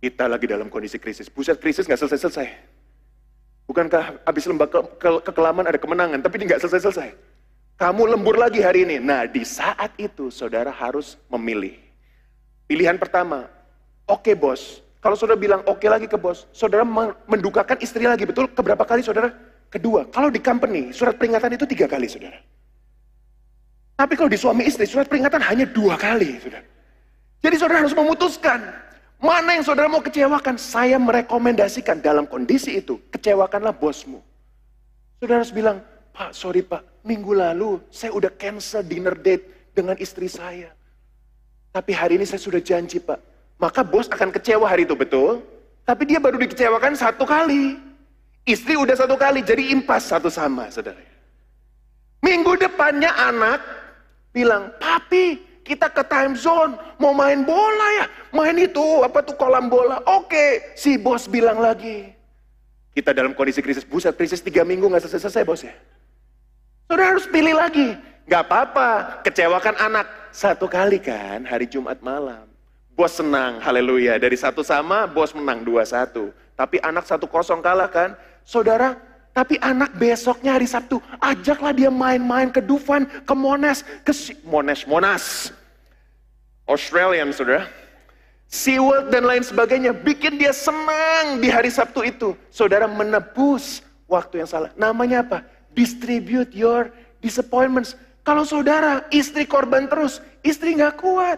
[0.00, 1.28] Kita lagi dalam kondisi krisis.
[1.28, 2.48] Buset krisis nggak selesai-selesai.
[3.68, 7.12] Bukankah habis lembah ke, ke, kekelaman ada kemenangan, tapi nggak selesai-selesai.
[7.76, 8.96] Kamu lembur lagi hari ini.
[8.96, 11.76] Nah, di saat itu saudara harus memilih.
[12.64, 13.52] Pilihan pertama,
[14.08, 14.80] oke okay, bos.
[15.04, 16.82] Kalau saudara bilang oke okay lagi ke bos, saudara
[17.28, 18.48] mendukakan istri lagi, betul?
[18.48, 19.28] Keberapa kali saudara?
[19.68, 22.40] Kedua, kalau di company, surat peringatan itu tiga kali, saudara.
[23.96, 26.75] Tapi kalau di suami istri, surat peringatan hanya dua kali, saudara.
[27.44, 28.60] Jadi saudara harus memutuskan,
[29.20, 30.56] mana yang saudara mau kecewakan.
[30.56, 34.20] Saya merekomendasikan dalam kondisi itu, kecewakanlah bosmu.
[35.20, 35.80] Saudara harus bilang,
[36.16, 40.72] Pak, sorry Pak, minggu lalu saya udah cancel dinner date dengan istri saya.
[41.76, 43.20] Tapi hari ini saya sudah janji Pak.
[43.60, 45.44] Maka bos akan kecewa hari itu, betul?
[45.84, 47.76] Tapi dia baru dikecewakan satu kali.
[48.48, 51.00] Istri udah satu kali, jadi impas satu sama, saudara.
[52.24, 53.60] Minggu depannya anak
[54.32, 58.06] bilang, Papi, kita ke time zone, mau main bola ya.
[58.30, 59.98] Main itu, apa tuh kolam bola.
[60.06, 62.14] Oke, si bos bilang lagi.
[62.94, 65.74] Kita dalam kondisi krisis, buset krisis tiga minggu nggak selesai-selesai bos ya.
[66.86, 67.98] Saudara harus pilih lagi.
[68.30, 70.06] Gak apa-apa, kecewakan anak.
[70.30, 72.46] Satu kali kan, hari Jumat malam.
[72.94, 74.18] Bos senang, haleluya.
[74.18, 76.30] Dari satu sama, bos menang dua satu.
[76.54, 78.14] Tapi anak satu kosong kalah kan.
[78.46, 78.98] Saudara,
[79.36, 84.88] tapi anak besoknya hari Sabtu, ajaklah dia main-main ke Dufan, ke Monas, ke si Monas,
[84.88, 85.52] Monas.
[86.64, 87.68] Australian, saudara.
[88.48, 89.92] SeaWorld dan lain sebagainya.
[89.92, 92.32] Bikin dia senang di hari Sabtu itu.
[92.48, 94.72] Saudara menebus waktu yang salah.
[94.72, 95.44] Namanya apa?
[95.76, 96.88] Distribute your
[97.20, 97.92] disappointments.
[98.24, 101.36] Kalau saudara, istri korban terus, istri nggak kuat.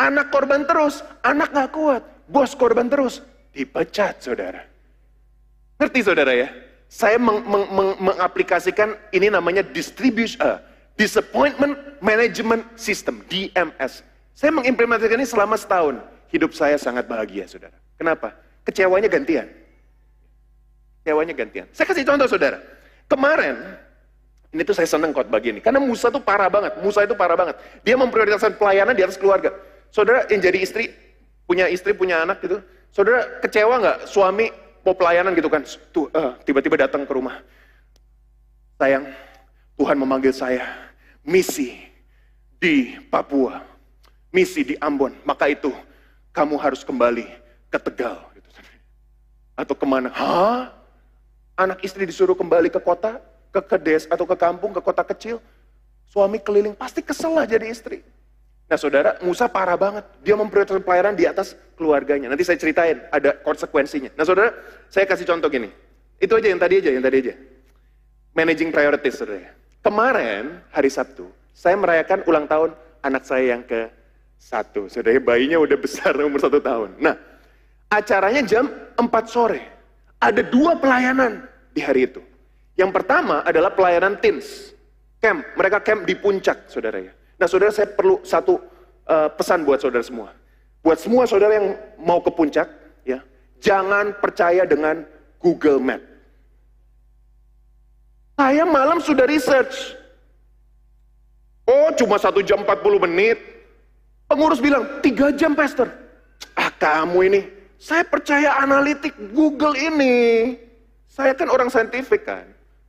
[0.00, 2.02] Anak korban terus, anak nggak kuat.
[2.24, 3.20] Bos korban terus,
[3.52, 4.64] dipecat saudara.
[5.76, 6.67] Ngerti saudara ya?
[6.88, 10.56] Saya meng, meng, meng, mengaplikasikan ini namanya distribution, uh,
[10.96, 14.00] disappointment management system, DMS.
[14.32, 16.00] Saya mengimplementasikan ini selama setahun.
[16.32, 17.76] Hidup saya sangat bahagia saudara.
[18.00, 18.32] Kenapa?
[18.64, 19.48] Kecewanya gantian.
[21.04, 21.66] Kecewanya gantian.
[21.76, 22.60] Saya kasih contoh saudara.
[23.08, 23.56] Kemarin,
[24.52, 25.60] ini tuh saya seneng khotbah gini.
[25.60, 26.76] Karena Musa tuh parah banget.
[26.80, 27.56] Musa itu parah banget.
[27.84, 29.52] Dia memprioritaskan pelayanan di atas keluarga.
[29.92, 30.92] Saudara yang jadi istri,
[31.48, 32.60] punya istri, punya anak gitu.
[32.92, 34.48] Saudara kecewa nggak suami
[34.88, 35.62] mau pelayanan gitu kan?
[35.92, 37.44] Uh, tiba-tiba datang ke rumah.
[38.80, 39.12] Sayang,
[39.76, 40.64] Tuhan memanggil saya
[41.20, 41.76] misi
[42.56, 43.60] di Papua,
[44.32, 45.12] misi di Ambon.
[45.28, 45.68] Maka itu
[46.32, 47.28] kamu harus kembali
[47.68, 48.24] ke Tegal.
[48.32, 48.48] Gitu.
[49.52, 50.08] Atau ke mana?
[50.16, 50.72] Hah?
[51.58, 53.20] Anak istri disuruh kembali ke kota?
[53.52, 55.40] ke kedes atau ke kampung, ke kota kecil,
[56.08, 58.04] suami keliling pasti kesel lah jadi istri.
[58.68, 60.04] Nah saudara, Musa parah banget.
[60.20, 62.28] Dia memprioritaskan pelayanan di atas keluarganya.
[62.28, 64.12] Nanti saya ceritain, ada konsekuensinya.
[64.12, 64.52] Nah saudara,
[64.92, 65.72] saya kasih contoh gini.
[66.20, 67.34] Itu aja yang tadi aja, yang tadi aja.
[68.36, 69.56] Managing priorities, saudara.
[69.80, 73.88] Kemarin, hari Sabtu, saya merayakan ulang tahun anak saya yang ke
[74.36, 74.92] satu.
[74.92, 77.00] Saudara, bayinya udah besar, umur satu tahun.
[77.00, 77.16] Nah,
[77.88, 78.68] acaranya jam
[79.00, 79.64] 4 sore.
[80.20, 82.20] Ada dua pelayanan di hari itu.
[82.76, 84.74] Yang pertama adalah pelayanan teens,
[85.22, 85.42] camp.
[85.56, 87.14] Mereka camp di puncak, saudara ya.
[87.38, 88.58] Nah, saudara saya perlu satu
[89.06, 90.34] uh, pesan buat saudara semua.
[90.82, 92.66] Buat semua saudara yang mau ke puncak,
[93.06, 93.22] ya,
[93.62, 95.06] jangan percaya dengan
[95.38, 96.02] Google Map.
[98.38, 99.98] Saya malam sudah research.
[101.66, 103.38] Oh, cuma satu jam 40 menit.
[104.30, 105.90] Pengurus bilang, tiga jam, Pastor.
[106.54, 107.40] Ah, kamu ini.
[107.78, 110.54] Saya percaya analitik Google ini.
[111.06, 112.46] Saya kan orang saintifik kan.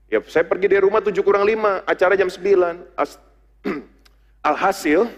[0.10, 2.98] Ya, saya pergi dari rumah 7 kurang 5, acara jam 9.
[2.98, 3.18] As,
[4.44, 5.10] alhasil,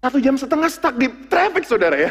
[0.00, 2.10] satu jam setengah stuck di traffic saudara ya.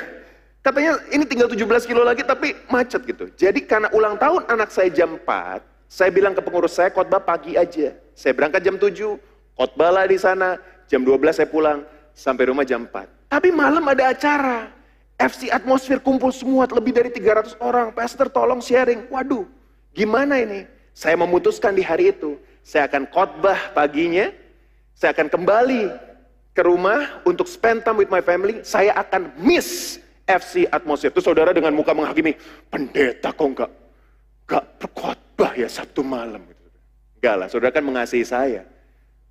[0.59, 3.31] Katanya ini tinggal 17 kilo lagi tapi macet gitu.
[3.39, 7.55] Jadi karena ulang tahun anak saya jam 4, saya bilang ke pengurus saya khotbah pagi
[7.55, 7.95] aja.
[8.11, 9.17] Saya berangkat jam 7,
[9.55, 10.59] khotbah lah di sana,
[10.91, 13.31] jam 12 saya pulang, sampai rumah jam 4.
[13.31, 14.69] Tapi malam ada acara.
[15.19, 17.91] FC Atmosfer kumpul semua, lebih dari 300 orang.
[17.91, 19.07] Pastor tolong sharing.
[19.11, 19.47] Waduh,
[19.91, 20.63] gimana ini?
[20.95, 24.31] Saya memutuskan di hari itu, saya akan khotbah paginya,
[24.99, 25.95] saya akan kembali
[26.51, 29.95] ke rumah untuk spend time with my family, saya akan miss
[30.27, 31.07] FC atmosfer.
[31.07, 32.35] Itu saudara dengan muka menghakimi,
[32.67, 33.71] pendeta kok enggak,
[34.43, 36.43] enggak berkhotbah ya Sabtu malam.
[37.15, 38.67] Enggak lah, saudara kan mengasihi saya.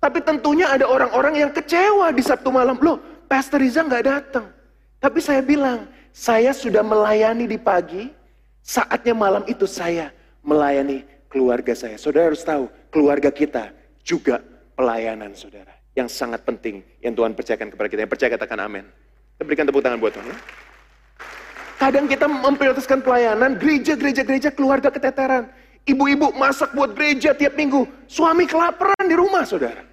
[0.01, 2.73] Tapi tentunya ada orang-orang yang kecewa di Sabtu malam.
[2.81, 2.97] Loh,
[3.29, 4.49] Pastor Riza nggak datang.
[4.97, 8.09] Tapi saya bilang, saya sudah melayani di pagi,
[8.65, 10.09] saatnya malam itu saya
[10.41, 11.93] melayani keluarga saya.
[12.01, 13.69] Saudara harus tahu, keluarga kita
[14.01, 14.41] juga
[14.79, 15.75] pelayanan saudara.
[15.91, 18.07] Yang sangat penting yang Tuhan percayakan kepada kita.
[18.07, 18.87] Yang percaya katakan amin.
[19.35, 20.31] Kita berikan tepuk tangan buat Tuhan.
[20.31, 20.37] Ya.
[21.75, 25.51] Kadang kita memprioritaskan pelayanan, gereja, gereja, gereja, keluarga keteteran.
[25.83, 27.87] Ibu-ibu masak buat gereja tiap minggu.
[28.07, 29.83] Suami kelaparan di rumah, saudara.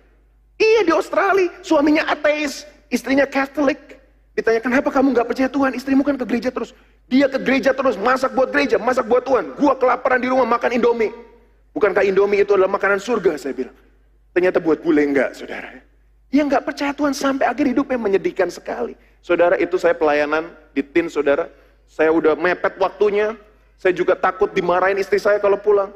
[0.58, 3.98] Iya di Australia, suaminya ateis, istrinya Katolik.
[4.34, 5.72] Ditanya, kenapa kamu gak percaya Tuhan?
[5.78, 6.74] Istrimu kan ke gereja terus.
[7.06, 9.54] Dia ke gereja terus, masak buat gereja, masak buat Tuhan.
[9.56, 11.14] Gua kelaparan di rumah makan Indomie.
[11.70, 13.76] Bukankah Indomie itu adalah makanan surga, saya bilang.
[14.36, 15.80] Ternyata buat bule enggak, saudara.
[16.28, 18.92] Dia enggak percaya Tuhan sampai akhir hidupnya menyedihkan sekali.
[19.24, 21.48] Saudara, itu saya pelayanan di tin, saudara.
[21.88, 23.32] Saya udah mepet waktunya.
[23.80, 25.88] Saya juga takut dimarahin istri saya kalau pulang.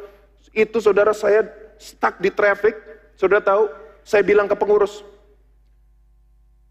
[0.57, 1.45] Itu saudara saya
[1.77, 2.81] stuck di traffic.
[3.13, 3.69] Saudara tahu,
[4.09, 5.05] saya bilang ke pengurus,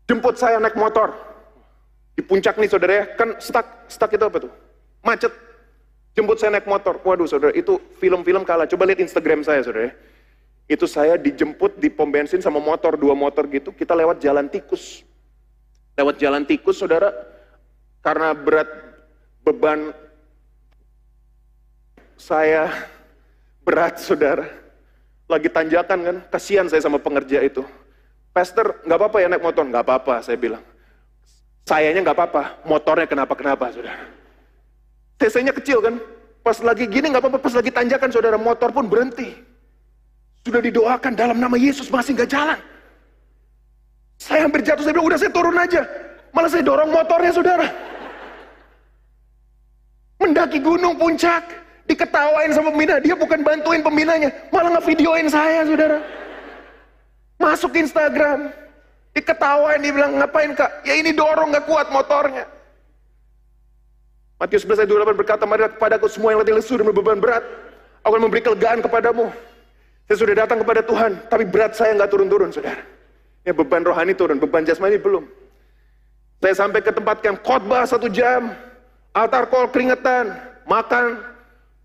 [0.10, 1.13] jemput saya naik motor.
[2.17, 4.51] Di puncak nih saudara ya, kan stuck, stuck itu apa tuh?
[5.05, 5.29] Macet.
[6.17, 6.97] Jemput saya naik motor.
[7.05, 8.65] Waduh saudara, itu film-film kalah.
[8.65, 9.93] Coba lihat Instagram saya saudara.
[10.69, 13.73] Itu saya dijemput di pom bensin sama motor, dua motor gitu.
[13.73, 15.01] Kita lewat jalan tikus.
[15.97, 17.10] Lewat jalan tikus saudara,
[18.05, 18.69] karena berat
[19.41, 19.89] beban
[22.13, 22.69] saya
[23.65, 24.45] berat saudara.
[25.25, 27.65] Lagi tanjakan kan, kasihan saya sama pengerja itu.
[28.29, 29.65] Pastor, nggak apa-apa ya naik motor?
[29.65, 30.62] Nggak apa-apa, saya bilang.
[31.65, 33.97] Sayanya nggak apa-apa, motornya kenapa-kenapa, saudara.
[35.17, 35.97] TC-nya kecil kan?
[36.45, 39.48] Pas lagi gini nggak apa-apa, pas lagi tanjakan, saudara, motor pun berhenti.
[40.47, 42.60] Sudah didoakan dalam nama Yesus masih nggak jalan.
[44.19, 45.82] Saya hampir jatuh, saya bilang, udah saya turun aja.
[46.36, 47.67] Malah saya dorong motornya, saudara.
[50.19, 51.43] Mendaki gunung puncak.
[51.89, 56.06] Diketawain sama pembina, dia bukan bantuin pembinanya, malah ngevideoin saya, saudara.
[57.41, 58.54] Masuk Instagram,
[59.17, 60.86] diketawain, dia bilang, ngapain kak?
[60.86, 62.45] Ya ini dorong gak kuat motornya.
[64.38, 67.41] Matius 11 ayat 28 berkata, Marilah kepadaku semua yang letih lesu dan berbeban berat.
[68.06, 69.34] Aku akan memberi kelegaan kepadamu.
[70.10, 72.82] Saya sudah datang kepada Tuhan, tapi berat saya nggak turun-turun, saudara.
[73.45, 75.30] Ya beban rohani turun, beban jasmani belum.
[76.41, 78.58] Saya sampai ke tempat yang khotbah satu jam,
[79.13, 80.34] altar call keringetan,
[80.65, 81.30] makan,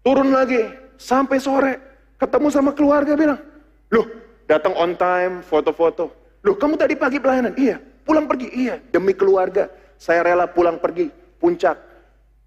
[0.05, 0.69] Turun lagi
[1.01, 1.81] sampai sore,
[2.21, 3.41] ketemu sama keluarga bilang,
[3.89, 4.05] loh
[4.45, 6.13] datang on time, foto-foto.
[6.45, 7.57] Loh kamu tadi pagi pelayanan?
[7.57, 7.81] Iya.
[8.05, 8.53] Pulang pergi?
[8.53, 8.85] Iya.
[8.93, 11.09] Demi keluarga, saya rela pulang pergi,
[11.41, 11.81] puncak.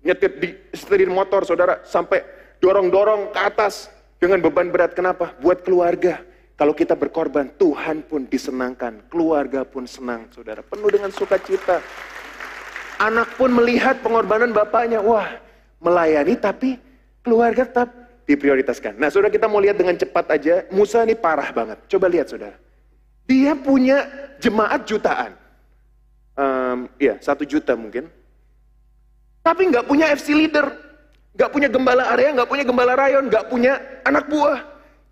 [0.05, 2.21] Nyetir di setir motor saudara, sampai
[2.61, 4.93] dorong-dorong ke atas dengan beban berat.
[4.97, 5.33] Kenapa?
[5.39, 6.21] Buat keluarga.
[6.57, 10.65] Kalau kita berkorban, Tuhan pun disenangkan, keluarga pun senang, saudara.
[10.65, 11.85] Penuh dengan sukacita.
[12.97, 14.97] Anak pun melihat pengorbanan bapaknya.
[14.97, 15.37] Wah,
[15.77, 16.81] melayani tapi
[17.27, 17.91] Keluarga tetap
[18.23, 18.95] diprioritaskan.
[18.95, 21.75] Nah saudara kita mau lihat dengan cepat aja, Musa ini parah banget.
[21.91, 22.55] Coba lihat saudara.
[23.27, 24.07] Dia punya
[24.39, 25.35] jemaat jutaan.
[26.39, 28.07] Um, ya, satu juta mungkin.
[29.43, 30.71] Tapi nggak punya FC leader.
[31.37, 33.77] Nggak punya gembala area, nggak punya gembala rayon, nggak punya
[34.09, 34.57] anak buah.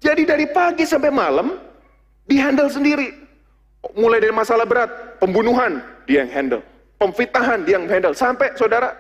[0.02, 1.62] Jadi dari pagi sampai malam,
[2.26, 3.14] dihandle sendiri.
[3.94, 4.90] Mulai dari masalah berat,
[5.22, 6.66] pembunuhan, dia yang handle.
[6.98, 8.18] Pemfitahan, dia yang handle.
[8.18, 8.98] Sampai saudara,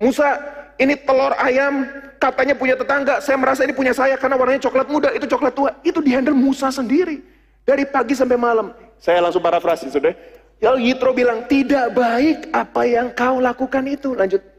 [0.00, 0.40] Musa
[0.80, 1.84] ini telur ayam
[2.16, 5.70] katanya punya tetangga, saya merasa ini punya saya karena warnanya coklat muda, itu coklat tua.
[5.84, 7.20] Itu dihandle Musa sendiri.
[7.62, 8.72] Dari pagi sampai malam.
[8.96, 10.16] Saya langsung parafrasis, saudara.
[10.64, 14.16] Ya Yitro bilang, tidak baik apa yang kau lakukan itu.
[14.16, 14.51] Lanjut.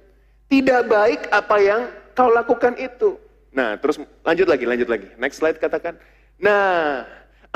[0.53, 1.81] Tidak baik apa yang
[2.13, 3.17] kau lakukan itu.
[3.57, 5.09] Nah, terus lanjut lagi, lanjut lagi.
[5.17, 5.97] Next slide katakan.
[6.37, 7.01] Nah,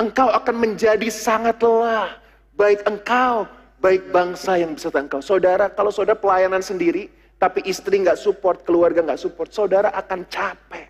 [0.01, 2.17] engkau akan menjadi sangat lelah.
[2.57, 3.45] Baik engkau,
[3.77, 5.21] baik bangsa yang beserta engkau.
[5.21, 10.89] Saudara, kalau saudara pelayanan sendiri, tapi istri nggak support, keluarga nggak support, saudara akan capek.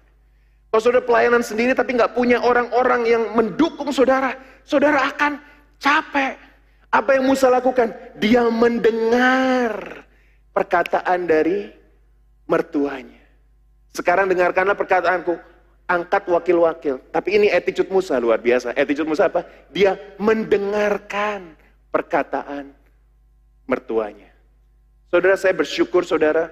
[0.71, 4.31] Kalau saudara pelayanan sendiri tapi nggak punya orang-orang yang mendukung saudara,
[4.63, 5.43] saudara akan
[5.75, 6.39] capek.
[6.87, 7.91] Apa yang Musa lakukan?
[8.15, 10.07] Dia mendengar
[10.55, 11.76] perkataan dari
[12.47, 13.21] mertuanya.
[13.91, 15.35] Sekarang dengarkanlah perkataanku,
[15.87, 16.99] angkat wakil-wakil.
[17.11, 18.75] Tapi ini attitude Musa luar biasa.
[18.75, 19.47] Attitude Musa apa?
[19.71, 21.55] Dia mendengarkan
[21.91, 22.71] perkataan
[23.67, 24.31] mertuanya.
[25.07, 26.51] Saudara saya bersyukur saudara,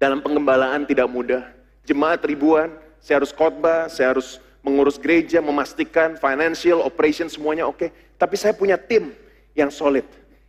[0.00, 1.44] dalam pengembalaan tidak mudah.
[1.84, 7.76] Jemaat ribuan, saya harus khotbah, saya harus mengurus gereja, memastikan financial, operation semuanya oke.
[7.76, 7.90] Okay.
[8.16, 9.12] Tapi saya punya tim
[9.54, 10.04] yang solid.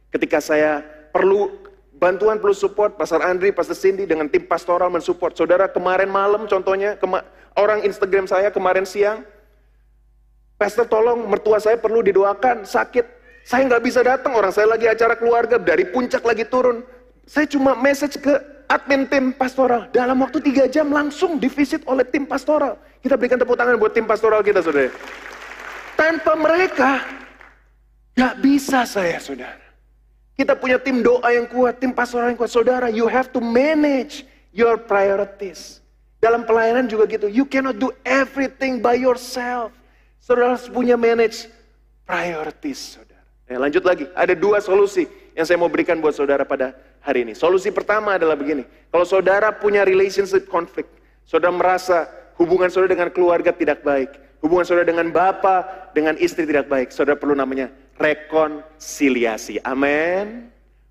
[0.09, 0.81] Ketika saya
[1.13, 1.68] perlu
[1.99, 5.35] bantuan, perlu support, Pastor Andri, Pastor Cindy dengan tim pastoral mensupport.
[5.35, 7.21] Saudara kemarin malam contohnya, kema
[7.59, 9.27] orang Instagram saya kemarin siang,
[10.55, 13.19] Pastor tolong mertua saya perlu didoakan, sakit.
[13.47, 16.83] Saya nggak bisa datang, orang saya lagi acara keluarga, dari puncak lagi turun.
[17.23, 18.33] Saya cuma message ke
[18.67, 19.87] admin tim pastoral.
[19.95, 22.75] Dalam waktu tiga jam langsung divisit oleh tim pastoral.
[22.99, 24.91] Kita berikan tepuk tangan buat tim pastoral kita, saudara.
[25.95, 27.03] Tanpa mereka,
[28.19, 29.68] gak bisa saya, saudara.
[30.39, 32.47] Kita punya tim doa yang kuat, tim pastoral yang kuat.
[32.47, 34.23] Saudara, you have to manage
[34.55, 35.83] your priorities.
[36.23, 37.27] Dalam pelayanan juga gitu.
[37.27, 39.75] You cannot do everything by yourself.
[40.23, 41.51] Saudara harus punya manage
[42.07, 43.19] priorities, saudara.
[43.51, 46.71] Ya, lanjut lagi, ada dua solusi yang saya mau berikan buat saudara pada
[47.03, 47.35] hari ini.
[47.35, 48.63] Solusi pertama adalah begini.
[48.95, 50.87] Kalau saudara punya relationship conflict,
[51.27, 52.07] saudara merasa
[52.39, 57.19] hubungan saudara dengan keluarga tidak baik, hubungan saudara dengan bapak, dengan istri tidak baik, saudara
[57.19, 57.67] perlu namanya
[57.99, 59.59] rekonsiliasi.
[59.67, 60.47] Amin.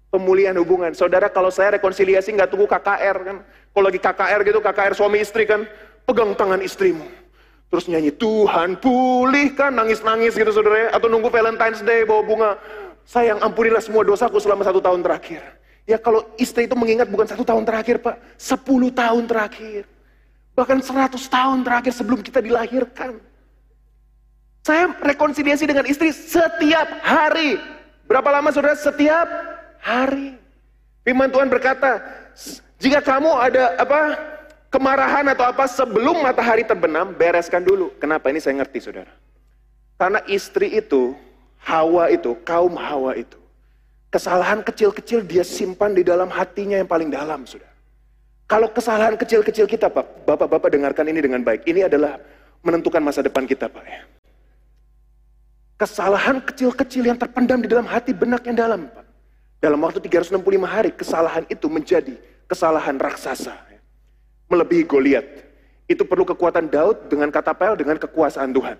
[0.08, 0.92] Pemulihan hubungan.
[0.92, 3.36] Saudara kalau saya rekonsiliasi nggak tunggu KKR kan.
[3.72, 5.64] Kalau lagi KKR gitu, KKR suami istri kan,
[6.04, 7.04] pegang tangan istrimu.
[7.68, 10.88] Terus nyanyi, Tuhan pulihkan, nangis-nangis gitu saudara ya.
[10.96, 12.50] Atau nunggu Valentine's Day bawa bunga.
[13.04, 15.40] Sayang ampunilah semua dosaku selama satu tahun terakhir.
[15.88, 19.88] Ya kalau istri itu mengingat bukan satu tahun terakhir pak, sepuluh tahun terakhir.
[20.52, 23.16] Bahkan seratus tahun terakhir sebelum kita dilahirkan.
[24.68, 27.56] Saya rekonsiliasi dengan istri setiap hari.
[28.04, 28.76] Berapa lama saudara?
[28.76, 29.24] Setiap
[29.80, 30.36] hari.
[31.08, 32.04] Firman Tuhan berkata,
[32.76, 34.20] jika kamu ada apa
[34.68, 37.96] kemarahan atau apa sebelum matahari terbenam, bereskan dulu.
[37.96, 39.08] Kenapa ini saya ngerti saudara.
[39.96, 41.16] Karena istri itu,
[41.64, 43.40] Hawa itu, kaum Hawa itu,
[44.12, 47.72] kesalahan kecil-kecil dia simpan di dalam hatinya yang paling dalam saudara.
[48.44, 51.64] Kalau kesalahan kecil-kecil kita Pak, Bapak-Bapak dengarkan ini dengan baik.
[51.64, 52.20] Ini adalah
[52.60, 54.17] menentukan masa depan kita Pak ya.
[55.78, 58.90] Kesalahan kecil-kecil yang terpendam di dalam hati benak yang dalam.
[59.62, 62.18] Dalam waktu 365 hari, kesalahan itu menjadi
[62.50, 63.54] kesalahan raksasa.
[64.50, 65.26] Melebihi Goliat.
[65.86, 68.74] Itu perlu kekuatan Daud dengan kata pel, dengan kekuasaan Tuhan.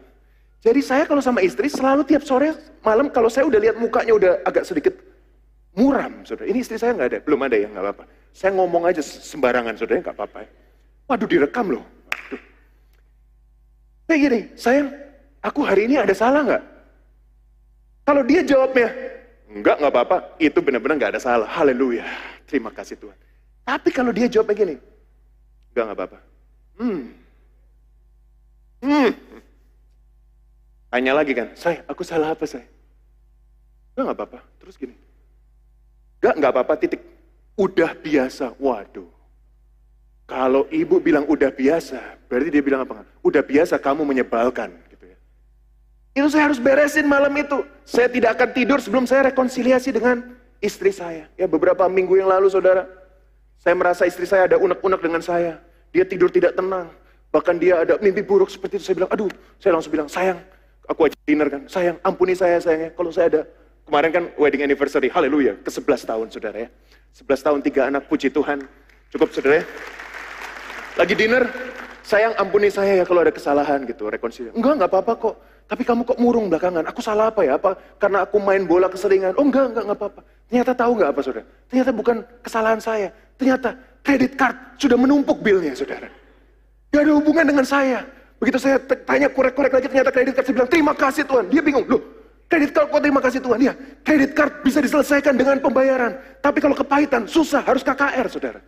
[0.58, 2.50] Jadi saya kalau sama istri selalu tiap sore
[2.82, 4.90] malam kalau saya udah lihat mukanya udah agak sedikit
[5.78, 6.50] muram, saudara.
[6.50, 8.04] Ini istri saya nggak ada, belum ada ya nggak apa-apa.
[8.34, 10.38] Saya ngomong aja sembarangan, saudara nggak apa-apa.
[10.42, 10.50] Ya.
[11.06, 11.86] Waduh direkam loh.
[14.10, 14.88] Saya gini, sayang,
[15.44, 16.77] aku hari ini ada salah nggak?
[18.08, 18.88] Kalau dia jawabnya,
[19.52, 21.44] enggak, enggak apa-apa, itu benar-benar enggak ada salah.
[21.44, 22.08] Haleluya.
[22.48, 23.12] Terima kasih Tuhan.
[23.68, 24.76] Tapi kalau dia jawabnya gini,
[25.76, 26.18] enggak, enggak apa-apa.
[26.80, 27.02] Hmm.
[28.80, 29.10] Hmm.
[30.88, 32.64] Tanya lagi kan, saya, aku salah apa saya?
[33.92, 34.40] Enggak, enggak apa-apa.
[34.56, 34.96] Terus gini,
[36.24, 37.02] enggak, enggak apa-apa, titik.
[37.60, 39.12] Udah biasa, waduh.
[40.24, 43.04] Kalau ibu bilang udah biasa, berarti dia bilang apa?
[43.20, 44.87] Udah biasa kamu menyebalkan.
[46.18, 47.62] Itu saya harus beresin malam itu.
[47.86, 51.30] Saya tidak akan tidur sebelum saya rekonsiliasi dengan istri saya.
[51.38, 52.90] Ya beberapa minggu yang lalu saudara,
[53.62, 55.62] saya merasa istri saya ada unek-unek dengan saya.
[55.94, 56.90] Dia tidur tidak tenang.
[57.30, 58.90] Bahkan dia ada mimpi buruk seperti itu.
[58.90, 59.30] Saya bilang, aduh,
[59.62, 60.42] saya langsung bilang, sayang,
[60.90, 61.62] aku aja dinner kan.
[61.70, 62.90] Sayang, ampuni saya sayangnya.
[62.98, 63.40] Kalau saya ada,
[63.86, 66.68] kemarin kan wedding anniversary, haleluya, ke 11 tahun saudara ya.
[67.14, 68.66] 11 tahun, tiga anak, puji Tuhan.
[69.14, 69.64] Cukup saudara ya.
[70.98, 71.46] Lagi dinner,
[72.02, 74.56] sayang ampuni saya ya kalau ada kesalahan gitu, rekonsiliasi.
[74.56, 75.36] Enggak, enggak apa-apa kok.
[75.68, 76.88] Tapi kamu kok murung belakangan?
[76.88, 77.60] Aku salah apa ya?
[77.60, 79.36] Apa karena aku main bola keseringan?
[79.36, 80.20] Oh enggak, enggak, enggak apa-apa.
[80.48, 81.46] Ternyata tahu enggak apa saudara?
[81.68, 83.08] Ternyata bukan kesalahan saya.
[83.36, 83.68] Ternyata
[84.00, 86.08] kredit card sudah menumpuk bilnya saudara.
[86.88, 88.00] Gak ada hubungan dengan saya.
[88.40, 91.44] Begitu saya tanya korek-korek lagi ternyata kredit card saya bilang terima kasih Tuhan.
[91.52, 92.02] Dia bingung, loh
[92.48, 93.58] kredit card kok terima kasih Tuhan?
[93.60, 96.16] Ya kredit card bisa diselesaikan dengan pembayaran.
[96.40, 98.60] Tapi kalau kepahitan susah harus KKR saudara.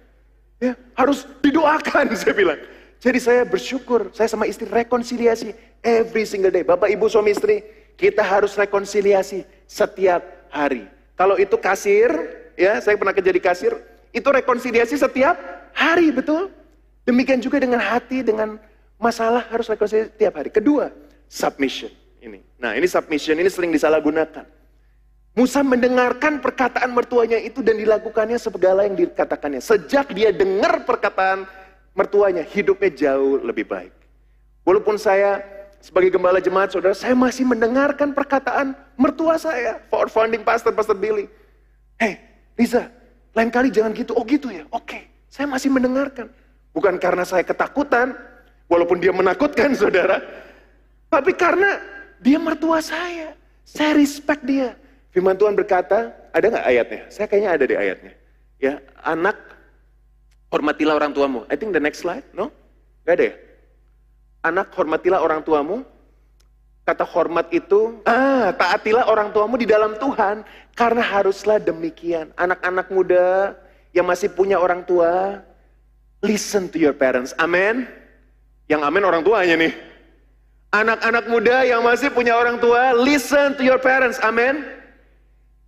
[0.60, 2.60] Ya, harus didoakan saya bilang.
[3.00, 6.60] Jadi saya bersyukur, saya sama istri rekonsiliasi every single day.
[6.60, 7.64] Bapak, ibu, suami istri,
[7.96, 10.20] kita harus rekonsiliasi setiap
[10.52, 10.84] hari.
[11.16, 12.12] Kalau itu kasir,
[12.60, 13.72] ya saya pernah kerja di kasir,
[14.12, 15.32] itu rekonsiliasi setiap
[15.72, 16.52] hari, betul?
[17.08, 18.60] Demikian juga dengan hati, dengan
[19.00, 20.52] masalah harus rekonsiliasi setiap hari.
[20.52, 20.92] Kedua,
[21.24, 21.88] submission.
[22.20, 22.60] Ini.
[22.60, 24.44] Nah ini submission, ini sering disalahgunakan.
[25.32, 29.62] Musa mendengarkan perkataan mertuanya itu dan dilakukannya segala yang dikatakannya.
[29.64, 31.48] Sejak dia dengar perkataan
[32.00, 33.92] mertuanya, hidupnya jauh lebih baik.
[34.64, 35.44] Walaupun saya
[35.84, 41.28] sebagai gembala jemaat saudara, saya masih mendengarkan perkataan mertua saya, for founding pastor, Pastor Billy.
[42.00, 42.16] Hei,
[42.56, 42.88] Riza,
[43.36, 44.16] lain kali jangan gitu.
[44.16, 45.28] Oh gitu ya, oke.
[45.28, 46.32] Saya masih mendengarkan.
[46.72, 48.16] Bukan karena saya ketakutan,
[48.64, 50.24] walaupun dia menakutkan saudara.
[51.12, 51.84] Tapi karena
[52.16, 53.36] dia mertua saya.
[53.68, 54.72] Saya respect dia.
[55.12, 57.02] Firman Tuhan berkata, ada nggak ayatnya?
[57.12, 58.12] Saya kayaknya ada di ayatnya.
[58.60, 59.36] Ya, anak
[60.50, 61.46] Hormatilah orang tuamu.
[61.46, 62.50] I think the next slide, no?
[63.06, 63.34] Gak ada ya?
[64.42, 65.86] Anak hormatilah orang tuamu.
[66.82, 70.42] Kata hormat itu, ah, taatilah orang tuamu di dalam Tuhan.
[70.74, 72.34] Karena haruslah demikian.
[72.34, 73.54] Anak-anak muda
[73.94, 75.38] yang masih punya orang tua,
[76.18, 77.30] listen to your parents.
[77.38, 77.86] Amin.
[78.66, 79.72] Yang amin orang tuanya nih.
[80.70, 84.18] Anak-anak muda yang masih punya orang tua, listen to your parents.
[84.22, 84.66] Amin.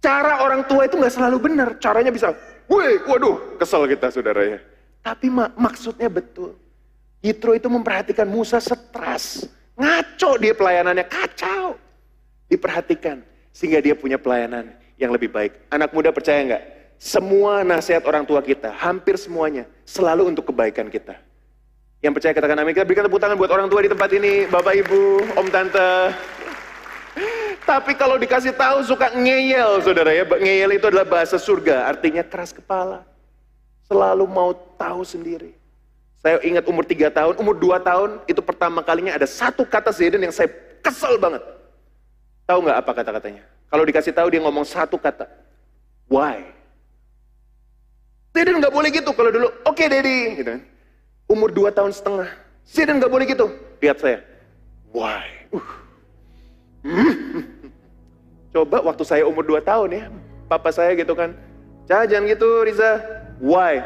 [0.03, 1.79] Cara orang tua itu nggak selalu benar.
[1.79, 2.35] Caranya bisa,
[2.66, 4.59] wih, waduh, kesel kita saudara ya.
[5.03, 6.55] Tapi mak maksudnya betul.
[7.23, 9.51] Yitro itu memperhatikan Musa stres.
[9.75, 11.75] Ngaco dia pelayanannya, kacau.
[12.47, 13.23] Diperhatikan.
[13.51, 15.55] Sehingga dia punya pelayanan yang lebih baik.
[15.71, 16.65] Anak muda percaya nggak?
[17.03, 21.19] Semua nasihat orang tua kita, hampir semuanya, selalu untuk kebaikan kita.
[21.99, 22.75] Yang percaya katakan amin.
[22.75, 25.03] Kita berikan tepuk tangan buat orang tua di tempat ini, Bapak Ibu,
[25.35, 25.91] Om Tante.
[27.62, 30.27] Tapi kalau dikasih tahu suka ngeyel, saudara ya.
[30.27, 33.12] Ngeyel itu adalah bahasa surga, artinya keras kepala
[33.92, 35.52] selalu mau tahu sendiri.
[36.24, 40.24] Saya ingat umur tiga tahun, umur dua tahun, itu pertama kalinya ada satu kata Zidane
[40.24, 40.48] yang saya
[40.81, 41.44] kesel banget.
[42.48, 43.44] Tahu nggak apa kata-katanya?
[43.68, 45.28] Kalau dikasih tahu dia ngomong satu kata.
[46.09, 46.40] Why?
[48.33, 50.40] Zidane nggak boleh gitu kalau dulu, oke okay, Daddy.
[50.40, 50.62] Gitu kan.
[51.28, 52.31] Umur dua tahun setengah.
[52.64, 53.46] Zidane nggak boleh gitu.
[53.82, 54.18] Lihat saya.
[54.95, 55.26] Why?
[55.53, 55.68] Uh.
[58.55, 60.05] Coba waktu saya umur dua tahun ya,
[60.45, 61.32] papa saya gitu kan,
[61.88, 63.01] jangan gitu Riza,
[63.43, 63.82] Why?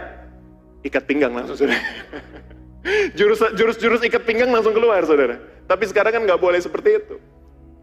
[0.84, 1.80] Ikat pinggang langsung saudara.
[3.18, 5.40] jurus jurus jurus ikat pinggang langsung keluar saudara.
[5.64, 7.16] Tapi sekarang kan nggak boleh seperti itu.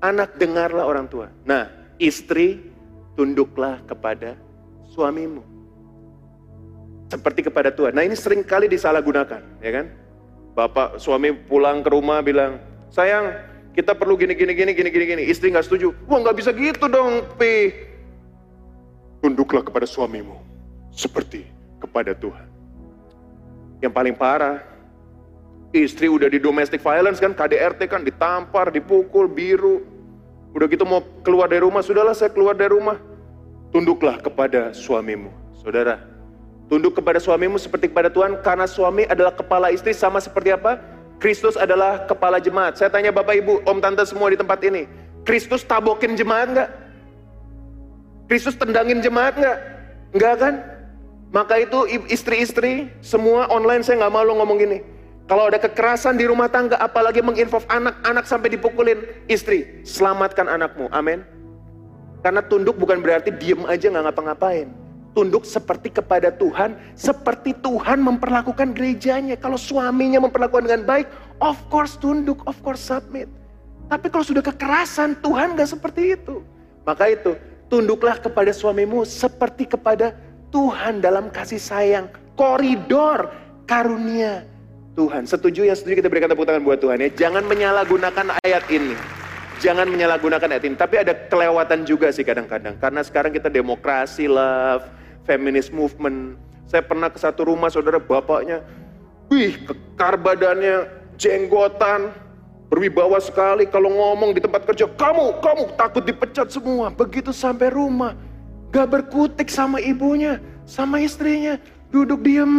[0.06, 1.34] Anak dengarlah orang tua.
[1.44, 1.68] Nah,
[1.98, 2.62] istri
[3.18, 4.38] tunduklah kepada
[4.94, 5.42] suamimu.
[7.14, 7.94] seperti kepada Tuhan.
[7.94, 9.86] Nah ini sering kali disalahgunakan, ya kan?
[10.58, 12.58] Bapak suami pulang ke rumah bilang,
[12.90, 13.38] sayang
[13.78, 15.24] kita perlu gini gini gini gini gini gini.
[15.30, 15.94] Istri nggak setuju.
[16.10, 17.70] Wah nggak bisa gitu dong, Pi.
[19.22, 20.42] Tunduklah kepada suamimu
[20.90, 21.53] seperti
[21.94, 22.50] kepada Tuhan.
[23.86, 24.66] Yang paling parah,
[25.70, 29.86] istri udah di domestic violence kan, KDRT kan ditampar, dipukul, biru.
[30.58, 32.98] Udah gitu mau keluar dari rumah, sudahlah saya keluar dari rumah.
[33.70, 35.30] Tunduklah kepada suamimu.
[35.54, 36.02] Saudara,
[36.74, 40.82] Tunduk kepada suamimu seperti kepada Tuhan karena suami adalah kepala istri sama seperti apa?
[41.22, 42.80] Kristus adalah kepala jemaat.
[42.80, 44.90] Saya tanya Bapak Ibu, Om Tante semua di tempat ini.
[45.22, 46.70] Kristus tabokin jemaat enggak?
[48.26, 49.58] Kristus tendangin jemaat enggak?
[50.18, 50.54] Enggak kan?
[51.34, 54.80] Maka itu istri-istri semua online saya nggak malu ngomong gini.
[55.26, 60.92] Kalau ada kekerasan di rumah tangga, apalagi menginvolve anak-anak sampai dipukulin istri, selamatkan anakmu.
[60.94, 61.26] Amin.
[62.22, 68.74] Karena tunduk bukan berarti diem aja nggak ngapa-ngapain tunduk seperti kepada Tuhan, seperti Tuhan memperlakukan
[68.74, 69.38] gerejanya.
[69.38, 71.08] Kalau suaminya memperlakukan dengan baik,
[71.40, 73.30] of course tunduk, of course submit.
[73.88, 76.42] Tapi kalau sudah kekerasan, Tuhan gak seperti itu.
[76.84, 77.38] Maka itu,
[77.70, 80.18] tunduklah kepada suamimu seperti kepada
[80.54, 82.06] Tuhan dalam kasih sayang.
[82.38, 83.34] Koridor
[83.66, 84.46] karunia
[84.94, 85.26] Tuhan.
[85.26, 87.10] Setuju yang setuju kita berikan tepuk tangan buat Tuhan ya.
[87.28, 88.94] Jangan menyalahgunakan ayat ini.
[89.58, 90.76] Jangan menyalahgunakan ayat ini.
[90.78, 92.78] Tapi ada kelewatan juga sih kadang-kadang.
[92.78, 94.86] Karena sekarang kita demokrasi, love,
[95.26, 96.38] feminist movement.
[96.70, 98.62] Saya pernah ke satu rumah saudara bapaknya,
[99.30, 100.90] wih kekar badannya,
[101.22, 102.14] jenggotan,
[102.74, 106.90] berwibawa sekali kalau ngomong di tempat kerja, kamu, kamu takut dipecat semua.
[106.90, 108.18] Begitu sampai rumah,
[108.74, 111.62] gak berkutik sama ibunya, sama istrinya,
[111.94, 112.50] duduk diem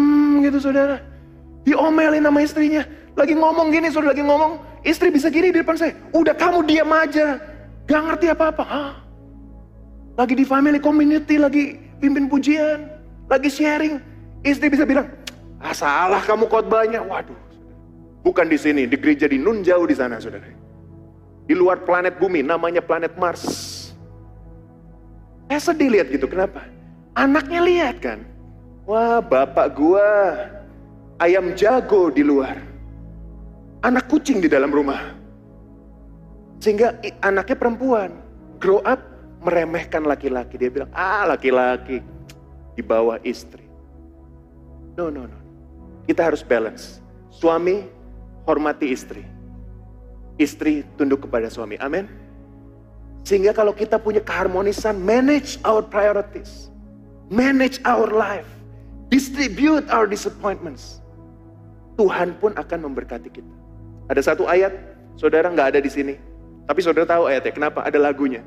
[0.46, 1.02] gitu saudara.
[1.66, 2.86] Diomelin sama istrinya,
[3.18, 6.88] lagi ngomong gini saudara, lagi ngomong, istri bisa gini di depan saya, udah kamu diam
[6.94, 7.42] aja,
[7.90, 8.64] gak ngerti apa-apa.
[10.14, 12.86] Lagi di family community, lagi pimpin pujian,
[13.26, 13.98] lagi sharing.
[14.46, 15.10] Istri bisa bilang,
[15.58, 17.02] ah salah kamu khotbahnya.
[17.02, 17.34] Waduh,
[18.22, 20.46] bukan di sini, di gereja di Nun jauh di sana, saudara.
[21.48, 23.42] Di luar planet bumi, namanya planet Mars.
[25.48, 26.64] Saya sedih lihat gitu, kenapa?
[27.14, 28.26] Anaknya lihat kan,
[28.88, 30.10] wah bapak gua
[31.22, 32.58] ayam jago di luar,
[33.86, 35.14] anak kucing di dalam rumah.
[36.58, 38.10] Sehingga anaknya perempuan,
[38.56, 38.98] grow up
[39.44, 40.56] meremehkan laki-laki.
[40.56, 42.00] Dia bilang, ah laki-laki
[42.72, 43.62] di bawah istri.
[44.96, 45.38] No, no, no.
[46.08, 47.04] Kita harus balance.
[47.28, 47.84] Suami
[48.48, 49.22] hormati istri.
[50.40, 51.76] Istri tunduk kepada suami.
[51.78, 52.23] Amin.
[53.24, 56.68] Sehingga kalau kita punya keharmonisan, manage our priorities.
[57.32, 58.46] Manage our life.
[59.08, 61.00] Distribute our disappointments.
[61.96, 63.54] Tuhan pun akan memberkati kita.
[64.12, 64.76] Ada satu ayat,
[65.16, 66.14] saudara nggak ada di sini.
[66.68, 67.80] Tapi saudara tahu ayatnya, kenapa?
[67.80, 68.44] Ada lagunya.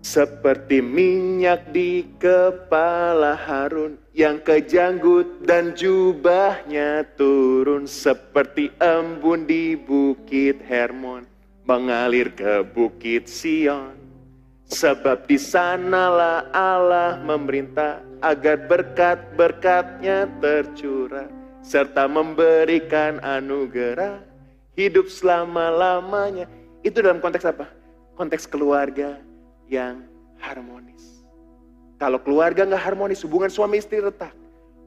[0.00, 11.37] Seperti minyak di kepala Harun yang kejanggut dan jubahnya turun seperti embun di bukit Hermon
[11.68, 13.92] mengalir ke bukit Sion.
[14.68, 21.28] Sebab di sanalah Allah memerintah agar berkat-berkatnya tercurah
[21.64, 24.20] serta memberikan anugerah
[24.76, 26.48] hidup selama-lamanya.
[26.84, 27.68] Itu dalam konteks apa?
[28.16, 29.16] Konteks keluarga,
[29.68, 30.04] yang
[30.40, 31.24] harmonis.
[31.96, 34.36] Kalau keluarga nggak harmonis, hubungan suami istri retak,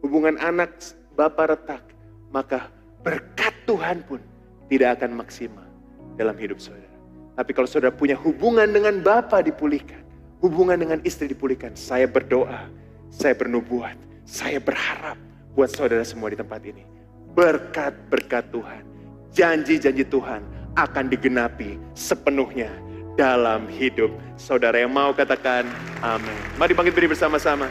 [0.06, 0.74] hubungan anak
[1.18, 1.84] bapak retak,
[2.30, 2.70] maka
[3.02, 4.22] berkat Tuhan pun
[4.70, 5.71] tidak akan maksimal
[6.16, 6.90] dalam hidup saudara.
[7.36, 10.04] Tapi kalau saudara punya hubungan dengan Bapak dipulihkan,
[10.44, 12.68] hubungan dengan istri dipulihkan, saya berdoa,
[13.10, 13.96] saya bernubuat,
[14.28, 15.16] saya berharap
[15.56, 16.84] buat saudara semua di tempat ini.
[17.32, 18.84] Berkat-berkat Tuhan,
[19.32, 20.44] janji-janji Tuhan
[20.76, 22.72] akan digenapi sepenuhnya
[23.20, 25.68] dalam hidup saudara yang mau katakan
[26.04, 26.38] amin.
[26.56, 27.68] Mari bangkit berdiri bersama-sama.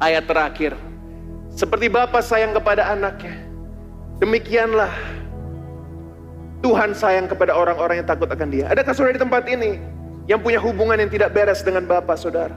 [0.00, 0.72] Ayat terakhir.
[1.52, 3.34] Seperti Bapak sayang kepada anaknya.
[4.22, 4.92] Demikianlah
[6.58, 8.66] Tuhan sayang kepada orang-orang yang takut akan dia.
[8.66, 9.78] Adakah saudara di tempat ini
[10.26, 12.54] yang punya hubungan yang tidak beres dengan Bapak saudara?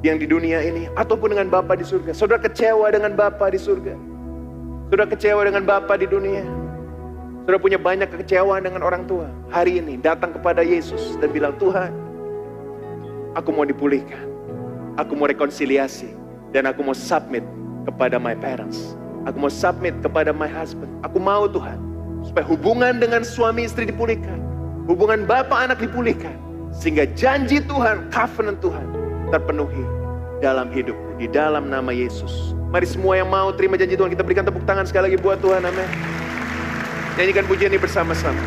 [0.00, 2.16] Yang di dunia ini ataupun dengan Bapak di surga.
[2.16, 3.94] Saudara kecewa dengan Bapak di surga.
[4.88, 6.44] Saudara kecewa dengan Bapak di dunia.
[7.44, 9.26] Sudah punya banyak kekecewaan dengan orang tua.
[9.50, 11.90] Hari ini datang kepada Yesus dan bilang, Tuhan,
[13.34, 14.24] aku mau dipulihkan.
[14.96, 16.08] Aku mau rekonsiliasi.
[16.54, 17.42] Dan aku mau submit
[17.84, 18.94] kepada my parents.
[19.26, 20.90] Aku mau submit kepada my husband.
[21.02, 21.91] Aku mau Tuhan.
[22.22, 24.38] Supaya hubungan dengan suami istri dipulihkan.
[24.86, 26.34] Hubungan bapak anak dipulihkan.
[26.72, 28.86] Sehingga janji Tuhan, covenant Tuhan
[29.28, 29.84] terpenuhi
[30.40, 31.20] dalam hidupku.
[31.20, 32.56] Di dalam nama Yesus.
[32.72, 34.10] Mari semua yang mau terima janji Tuhan.
[34.10, 35.60] Kita berikan tepuk tangan sekali lagi buat Tuhan.
[35.60, 35.88] Amin.
[37.20, 38.40] Nyanyikan pujian ini bersama-sama.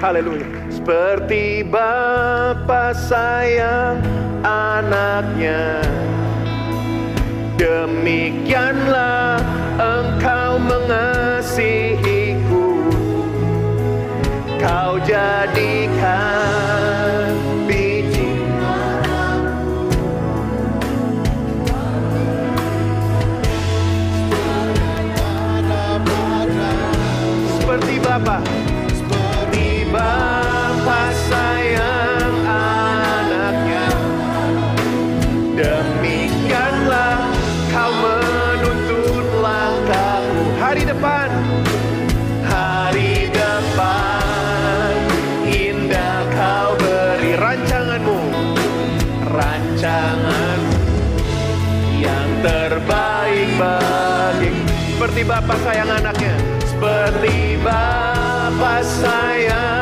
[0.00, 0.48] Haleluya.
[0.72, 4.00] Seperti Bapa sayang
[4.40, 5.84] anaknya.
[7.60, 9.38] Demikianlah
[9.78, 12.13] engkau mengasihiku
[14.64, 16.56] Kau jadikan
[17.68, 18.32] biji.
[27.60, 28.40] Seperti Bapa
[55.04, 56.32] Seperti Bapak sayang anaknya.
[56.64, 59.73] Seperti Bapak sayang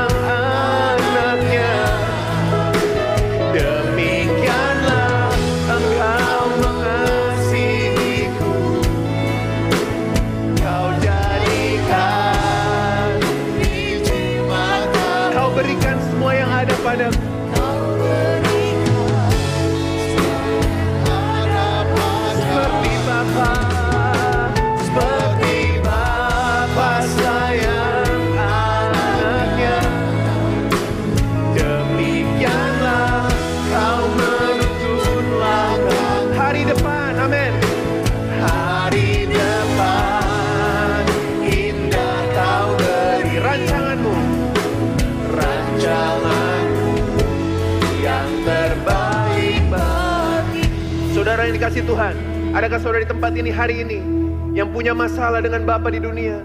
[51.73, 52.15] Dikasih Tuhan
[52.53, 54.05] Adakah saudara di tempat ini hari ini
[54.53, 56.45] Yang punya masalah dengan Bapa di dunia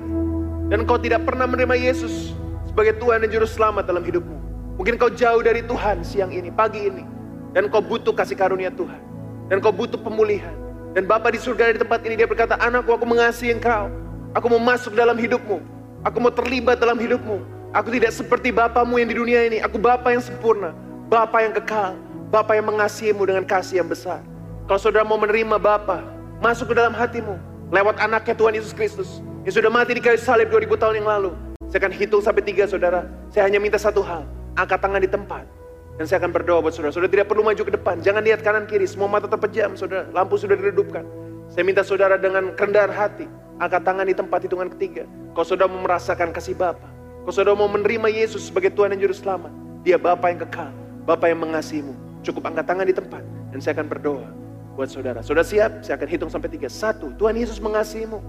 [0.71, 2.31] Dan kau tidak pernah menerima Yesus
[2.71, 4.39] Sebagai Tuhan dan Juru Selamat dalam hidupmu
[4.79, 7.03] Mungkin kau jauh dari Tuhan siang ini, pagi ini.
[7.51, 9.03] Dan kau butuh kasih karunia Tuhan.
[9.51, 10.55] Dan kau butuh pemulihan.
[10.95, 13.91] Dan Bapa di surga di tempat ini dia berkata, anakku aku mengasihi engkau.
[14.31, 15.59] Aku mau masuk dalam hidupmu.
[16.07, 17.41] Aku mau terlibat dalam hidupmu.
[17.75, 19.59] Aku tidak seperti Bapamu yang di dunia ini.
[19.65, 20.71] Aku Bapa yang sempurna.
[21.11, 21.99] Bapa yang kekal.
[22.29, 24.21] Bapa yang mengasihimu dengan kasih yang besar.
[24.67, 26.03] Kalau saudara mau menerima Bapa,
[26.43, 27.39] masuk ke dalam hatimu.
[27.71, 29.23] Lewat anaknya Tuhan Yesus Kristus.
[29.47, 31.31] Yang sudah mati di kayu salib 2000 tahun yang lalu.
[31.71, 33.07] Saya akan hitung sampai tiga saudara.
[33.31, 34.27] Saya hanya minta satu hal.
[34.59, 35.47] Angkat tangan di tempat.
[35.95, 36.91] Dan saya akan berdoa buat saudara.
[36.91, 38.03] Saudara tidak perlu maju ke depan.
[38.03, 38.83] Jangan lihat kanan kiri.
[38.83, 40.03] Semua mata terpejam saudara.
[40.11, 41.07] Lampu sudah diredupkan.
[41.47, 43.23] Saya minta saudara dengan kerendahan hati.
[43.63, 45.07] Angkat tangan di tempat hitungan ketiga.
[45.31, 46.91] Kau saudara mau merasakan kasih Bapa.
[47.23, 49.51] Kau saudara mau menerima Yesus sebagai Tuhan dan Juru Selamat.
[49.87, 50.75] Dia Bapa yang kekal.
[51.07, 51.95] Bapa yang mengasihimu.
[52.19, 53.23] Cukup angkat tangan di tempat.
[53.55, 54.46] Dan saya akan berdoa
[54.77, 55.25] buat saudara.
[55.25, 55.81] Saudara siap?
[55.81, 56.69] Saya akan hitung sampai tiga.
[56.69, 58.21] Satu, Tuhan Yesus mengasihimu.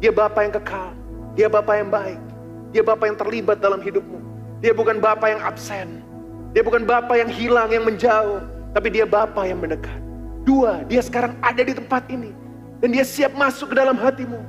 [0.00, 0.96] Dia Bapa yang kekal.
[1.36, 2.20] Dia Bapa yang baik.
[2.72, 4.18] Dia Bapa yang terlibat dalam hidupmu.
[4.64, 6.00] Dia bukan Bapa yang absen.
[6.56, 8.40] Dia bukan Bapa yang hilang, yang menjauh.
[8.72, 10.00] Tapi dia Bapa yang mendekat.
[10.48, 12.32] Dua, dia sekarang ada di tempat ini.
[12.80, 14.40] Dan dia siap masuk ke dalam hatimu.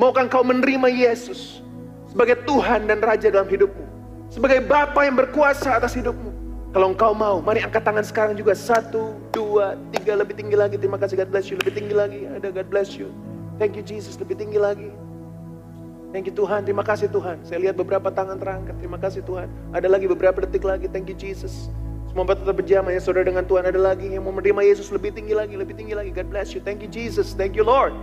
[0.00, 1.62] Maukah engkau menerima Yesus
[2.10, 3.86] sebagai Tuhan dan Raja dalam hidupmu?
[4.26, 6.33] Sebagai Bapa yang berkuasa atas hidupmu.
[6.74, 8.50] Kalau engkau mau, mari angkat tangan sekarang juga.
[8.58, 10.74] Satu, dua, tiga, lebih tinggi lagi.
[10.74, 11.54] Terima kasih, God bless you.
[11.62, 13.14] Lebih tinggi lagi, ada God bless you.
[13.62, 14.90] Thank you Jesus, lebih tinggi lagi.
[16.10, 17.42] Thank you Tuhan, terima kasih Tuhan.
[17.42, 19.50] Saya lihat beberapa tangan terangkat, terima kasih Tuhan.
[19.74, 21.70] Ada lagi beberapa detik lagi, thank you Jesus.
[22.14, 23.66] Mata tetap berjamaah ya saudara dengan Tuhan.
[23.66, 26.14] Ada lagi yang mau menerima Yesus lebih tinggi lagi, lebih tinggi lagi.
[26.14, 27.94] God bless you, thank you Jesus, thank you Lord.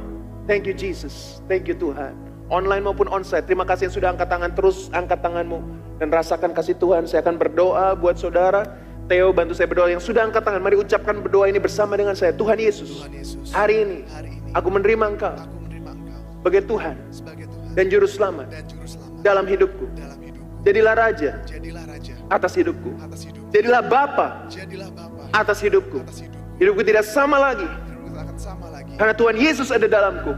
[0.47, 2.30] Thank you Jesus, thank you Tuhan.
[2.51, 5.63] Online maupun onsite, terima kasih yang sudah angkat tangan, terus angkat tanganmu.
[6.03, 8.67] Dan rasakan kasih Tuhan, saya akan berdoa buat saudara.
[9.07, 10.59] Theo bantu saya berdoa yang sudah angkat tangan.
[10.59, 12.35] Mari ucapkan berdoa ini bersama dengan saya.
[12.35, 16.61] Tuhan Yesus, Tuhan Yesus, hari ini hari ini aku menerima Engkau aku menerima Engkau sebagai
[16.67, 19.85] Tuhan sebagai Tuhan dan Juru Selamat dan Juru Selamat dalam hidupku.
[19.95, 20.55] dalam hidupku.
[20.63, 22.91] Jadilah Raja Jadilah Raja atas hidupku.
[22.99, 23.49] atas hidupku.
[23.51, 25.97] Jadilah Bapa Jadilah Bapa atas hidupku.
[26.03, 26.59] atas hidupku.
[26.59, 27.67] Hidupku tidak sama lagi
[28.11, 28.93] akan sama lagi.
[28.99, 30.31] karena Tuhan Yesus ada dalamku.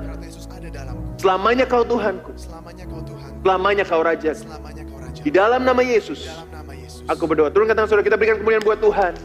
[1.24, 3.32] Selamanya kau Tuhanku, Selamanya kau Tuhan.
[3.40, 4.32] selamanya kau Raja.
[4.36, 5.22] Selamanya kau Raja.
[5.24, 7.08] Di dalam nama Yesus, Dalam nama Yesus.
[7.08, 7.48] aku berdoa.
[7.48, 9.16] Turunkan tangan saudara, kita berikan kemuliaan buat Tuhan.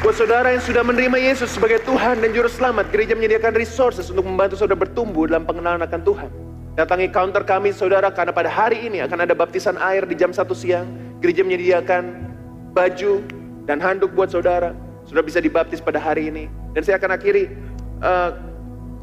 [0.00, 4.24] Buat saudara yang sudah menerima Yesus sebagai Tuhan dan Juru Selamat, gereja menyediakan resources untuk
[4.24, 6.30] membantu saudara bertumbuh dalam pengenalan akan Tuhan.
[6.80, 10.48] Datangi counter kami saudara, karena pada hari ini akan ada baptisan air di jam 1
[10.56, 10.88] siang.
[11.20, 12.24] Gereja menyediakan
[12.72, 13.20] baju
[13.68, 14.72] dan handuk buat saudara.
[15.04, 16.48] Saudara bisa dibaptis pada hari ini.
[16.72, 17.52] Dan saya akan akhiri
[18.00, 18.30] eh,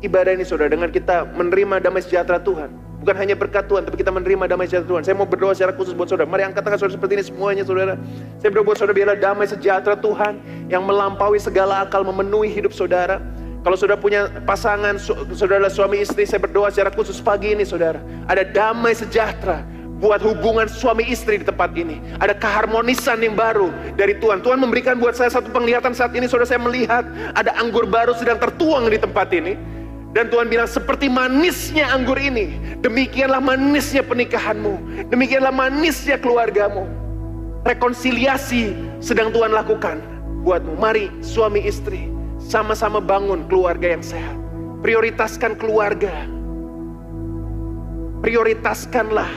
[0.01, 2.73] ibadah ini saudara dengan kita menerima damai sejahtera Tuhan.
[3.01, 5.01] Bukan hanya berkat Tuhan, tapi kita menerima damai sejahtera Tuhan.
[5.05, 6.29] Saya mau berdoa secara khusus buat saudara.
[6.29, 7.97] Mari angkat tangan saudara seperti ini semuanya saudara.
[8.37, 10.37] Saya berdoa buat saudara biarlah damai sejahtera Tuhan
[10.69, 13.17] yang melampaui segala akal memenuhi hidup saudara.
[13.61, 14.97] Kalau saudara punya pasangan,
[15.33, 18.01] saudara suami istri, saya berdoa secara khusus pagi ini saudara.
[18.25, 19.61] Ada damai sejahtera
[20.01, 22.01] buat hubungan suami istri di tempat ini.
[22.17, 24.41] Ada keharmonisan yang baru dari Tuhan.
[24.41, 27.05] Tuhan memberikan buat saya satu penglihatan saat ini, saudara saya melihat
[27.37, 29.53] ada anggur baru sedang tertuang di tempat ini.
[30.11, 36.83] Dan Tuhan bilang seperti manisnya anggur ini, demikianlah manisnya pernikahanmu, demikianlah manisnya keluargamu.
[37.63, 40.03] Rekonsiliasi sedang Tuhan lakukan
[40.43, 40.75] buatmu.
[40.75, 44.35] Mari suami istri sama-sama bangun keluarga yang sehat.
[44.83, 46.11] Prioritaskan keluarga.
[48.19, 49.29] Prioritaskanlah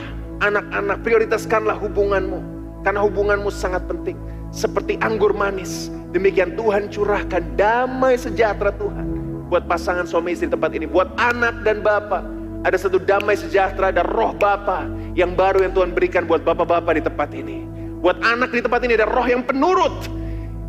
[0.43, 2.41] anak-anak, prioritaskanlah hubunganmu.
[2.83, 4.17] Karena hubunganmu sangat penting.
[4.51, 5.87] Seperti anggur manis.
[6.11, 9.24] Demikian Tuhan curahkan damai sejahtera Tuhan.
[9.47, 10.89] Buat pasangan suami istri tempat ini.
[10.89, 12.25] Buat anak dan bapak.
[12.65, 17.03] Ada satu damai sejahtera, ada roh Bapa yang baru yang Tuhan berikan buat bapak-bapak di
[17.05, 17.61] tempat ini.
[18.01, 19.93] Buat anak di tempat ini ada roh yang penurut.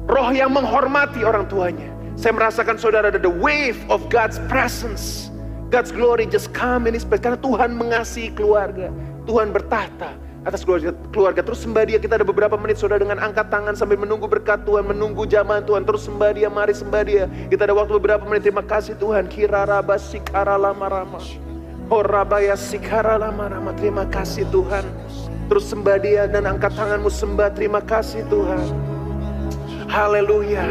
[0.04, 1.88] Roh yang menghormati orang tuanya.
[2.20, 5.32] Saya merasakan saudara ada the wave of God's presence.
[5.72, 7.24] God's glory just come in His place.
[7.24, 8.92] Karena Tuhan mengasihi keluarga.
[9.24, 10.12] Tuhan bertahta
[10.46, 11.42] atas keluarga, keluarga.
[11.42, 11.98] Terus sembah dia.
[11.98, 14.86] Kita ada beberapa menit saudara dengan angkat tangan sambil menunggu berkat Tuhan.
[14.86, 15.82] Menunggu zaman Tuhan.
[15.82, 16.46] Terus sembah dia.
[16.46, 17.24] Mari sembah dia.
[17.50, 18.46] Kita ada waktu beberapa menit.
[18.46, 19.26] Terima kasih Tuhan.
[19.26, 21.18] Kira raba sikara lama rama.
[21.90, 22.02] Oh
[22.54, 23.74] sikara lama rama.
[23.74, 24.86] Terima kasih Tuhan.
[25.50, 27.50] Terus sembah dia dan angkat tanganmu sembah.
[27.50, 28.95] Terima kasih Tuhan.
[29.86, 30.66] Haleluya.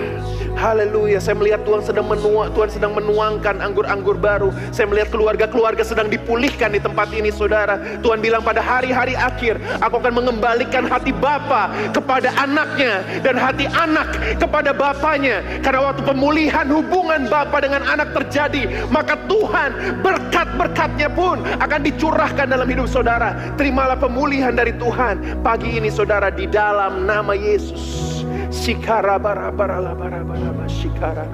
[0.56, 1.20] Haleluya.
[1.20, 4.56] Saya melihat Tuhan sedang menuang, Tuhan sedang menuangkan anggur-anggur baru.
[4.72, 8.00] Saya melihat keluarga-keluarga sedang dipulihkan di tempat ini, Saudara.
[8.00, 14.16] Tuhan bilang pada hari-hari akhir, aku akan mengembalikan hati Bapa kepada anaknya dan hati anak
[14.40, 15.44] kepada bapaknya.
[15.60, 22.68] Karena waktu pemulihan hubungan Bapa dengan anak terjadi, maka Tuhan berkat-berkatnya pun akan dicurahkan dalam
[22.68, 23.36] hidup Saudara.
[23.60, 28.25] Terimalah pemulihan dari Tuhan pagi ini, Saudara, di dalam nama Yesus.
[28.50, 31.26] Sikara bara bara la bara bara ba sikara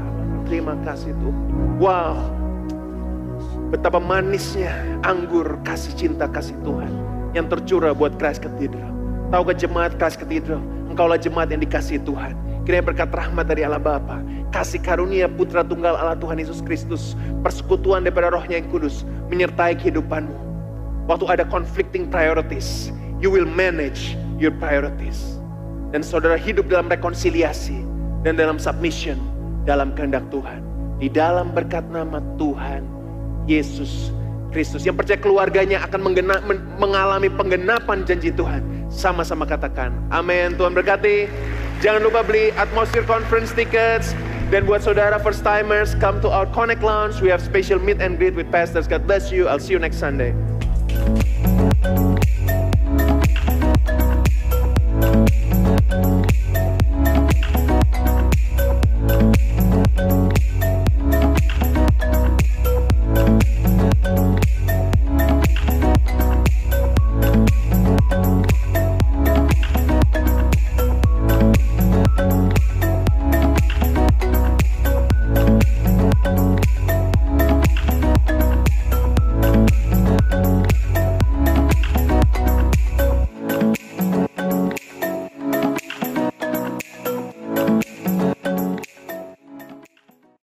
[0.52, 1.80] Terima kasih Tuhan.
[1.80, 2.20] Wow.
[3.72, 4.76] Betapa manisnya
[5.08, 6.92] anggur kasih cinta kasih Tuhan
[7.32, 8.92] yang tercurah buat Christ Cathedral.
[9.32, 10.60] Tahukah jemaat Christ Cathedral?
[10.92, 12.36] Engkaulah jemaat yang dikasih Tuhan.
[12.68, 14.22] Kiranya berkat rahmat dari Allah Bapa,
[14.54, 20.36] kasih karunia Putra Tunggal Allah Tuhan Yesus Kristus, persekutuan daripada Rohnya yang kudus menyertai kehidupanmu.
[21.10, 25.41] Waktu ada conflicting priorities, you will manage your priorities.
[25.92, 27.84] Dan saudara hidup dalam rekonsiliasi
[28.24, 29.20] dan dalam submission
[29.68, 30.64] dalam kehendak Tuhan.
[30.98, 32.86] Di dalam berkat nama Tuhan
[33.50, 34.14] Yesus
[34.52, 34.84] Kristus.
[34.86, 38.62] Yang percaya keluarganya akan menggena, men, mengalami penggenapan janji Tuhan.
[38.92, 39.96] Sama-sama katakan.
[40.12, 40.54] Amin.
[40.60, 41.32] Tuhan berkati.
[41.82, 44.14] Jangan lupa beli Atmosphere Conference tickets.
[44.52, 47.24] Dan buat saudara first timers, come to our Connect Lounge.
[47.24, 48.84] We have special meet and greet with pastors.
[48.84, 49.48] God bless you.
[49.48, 50.36] I'll see you next Sunday.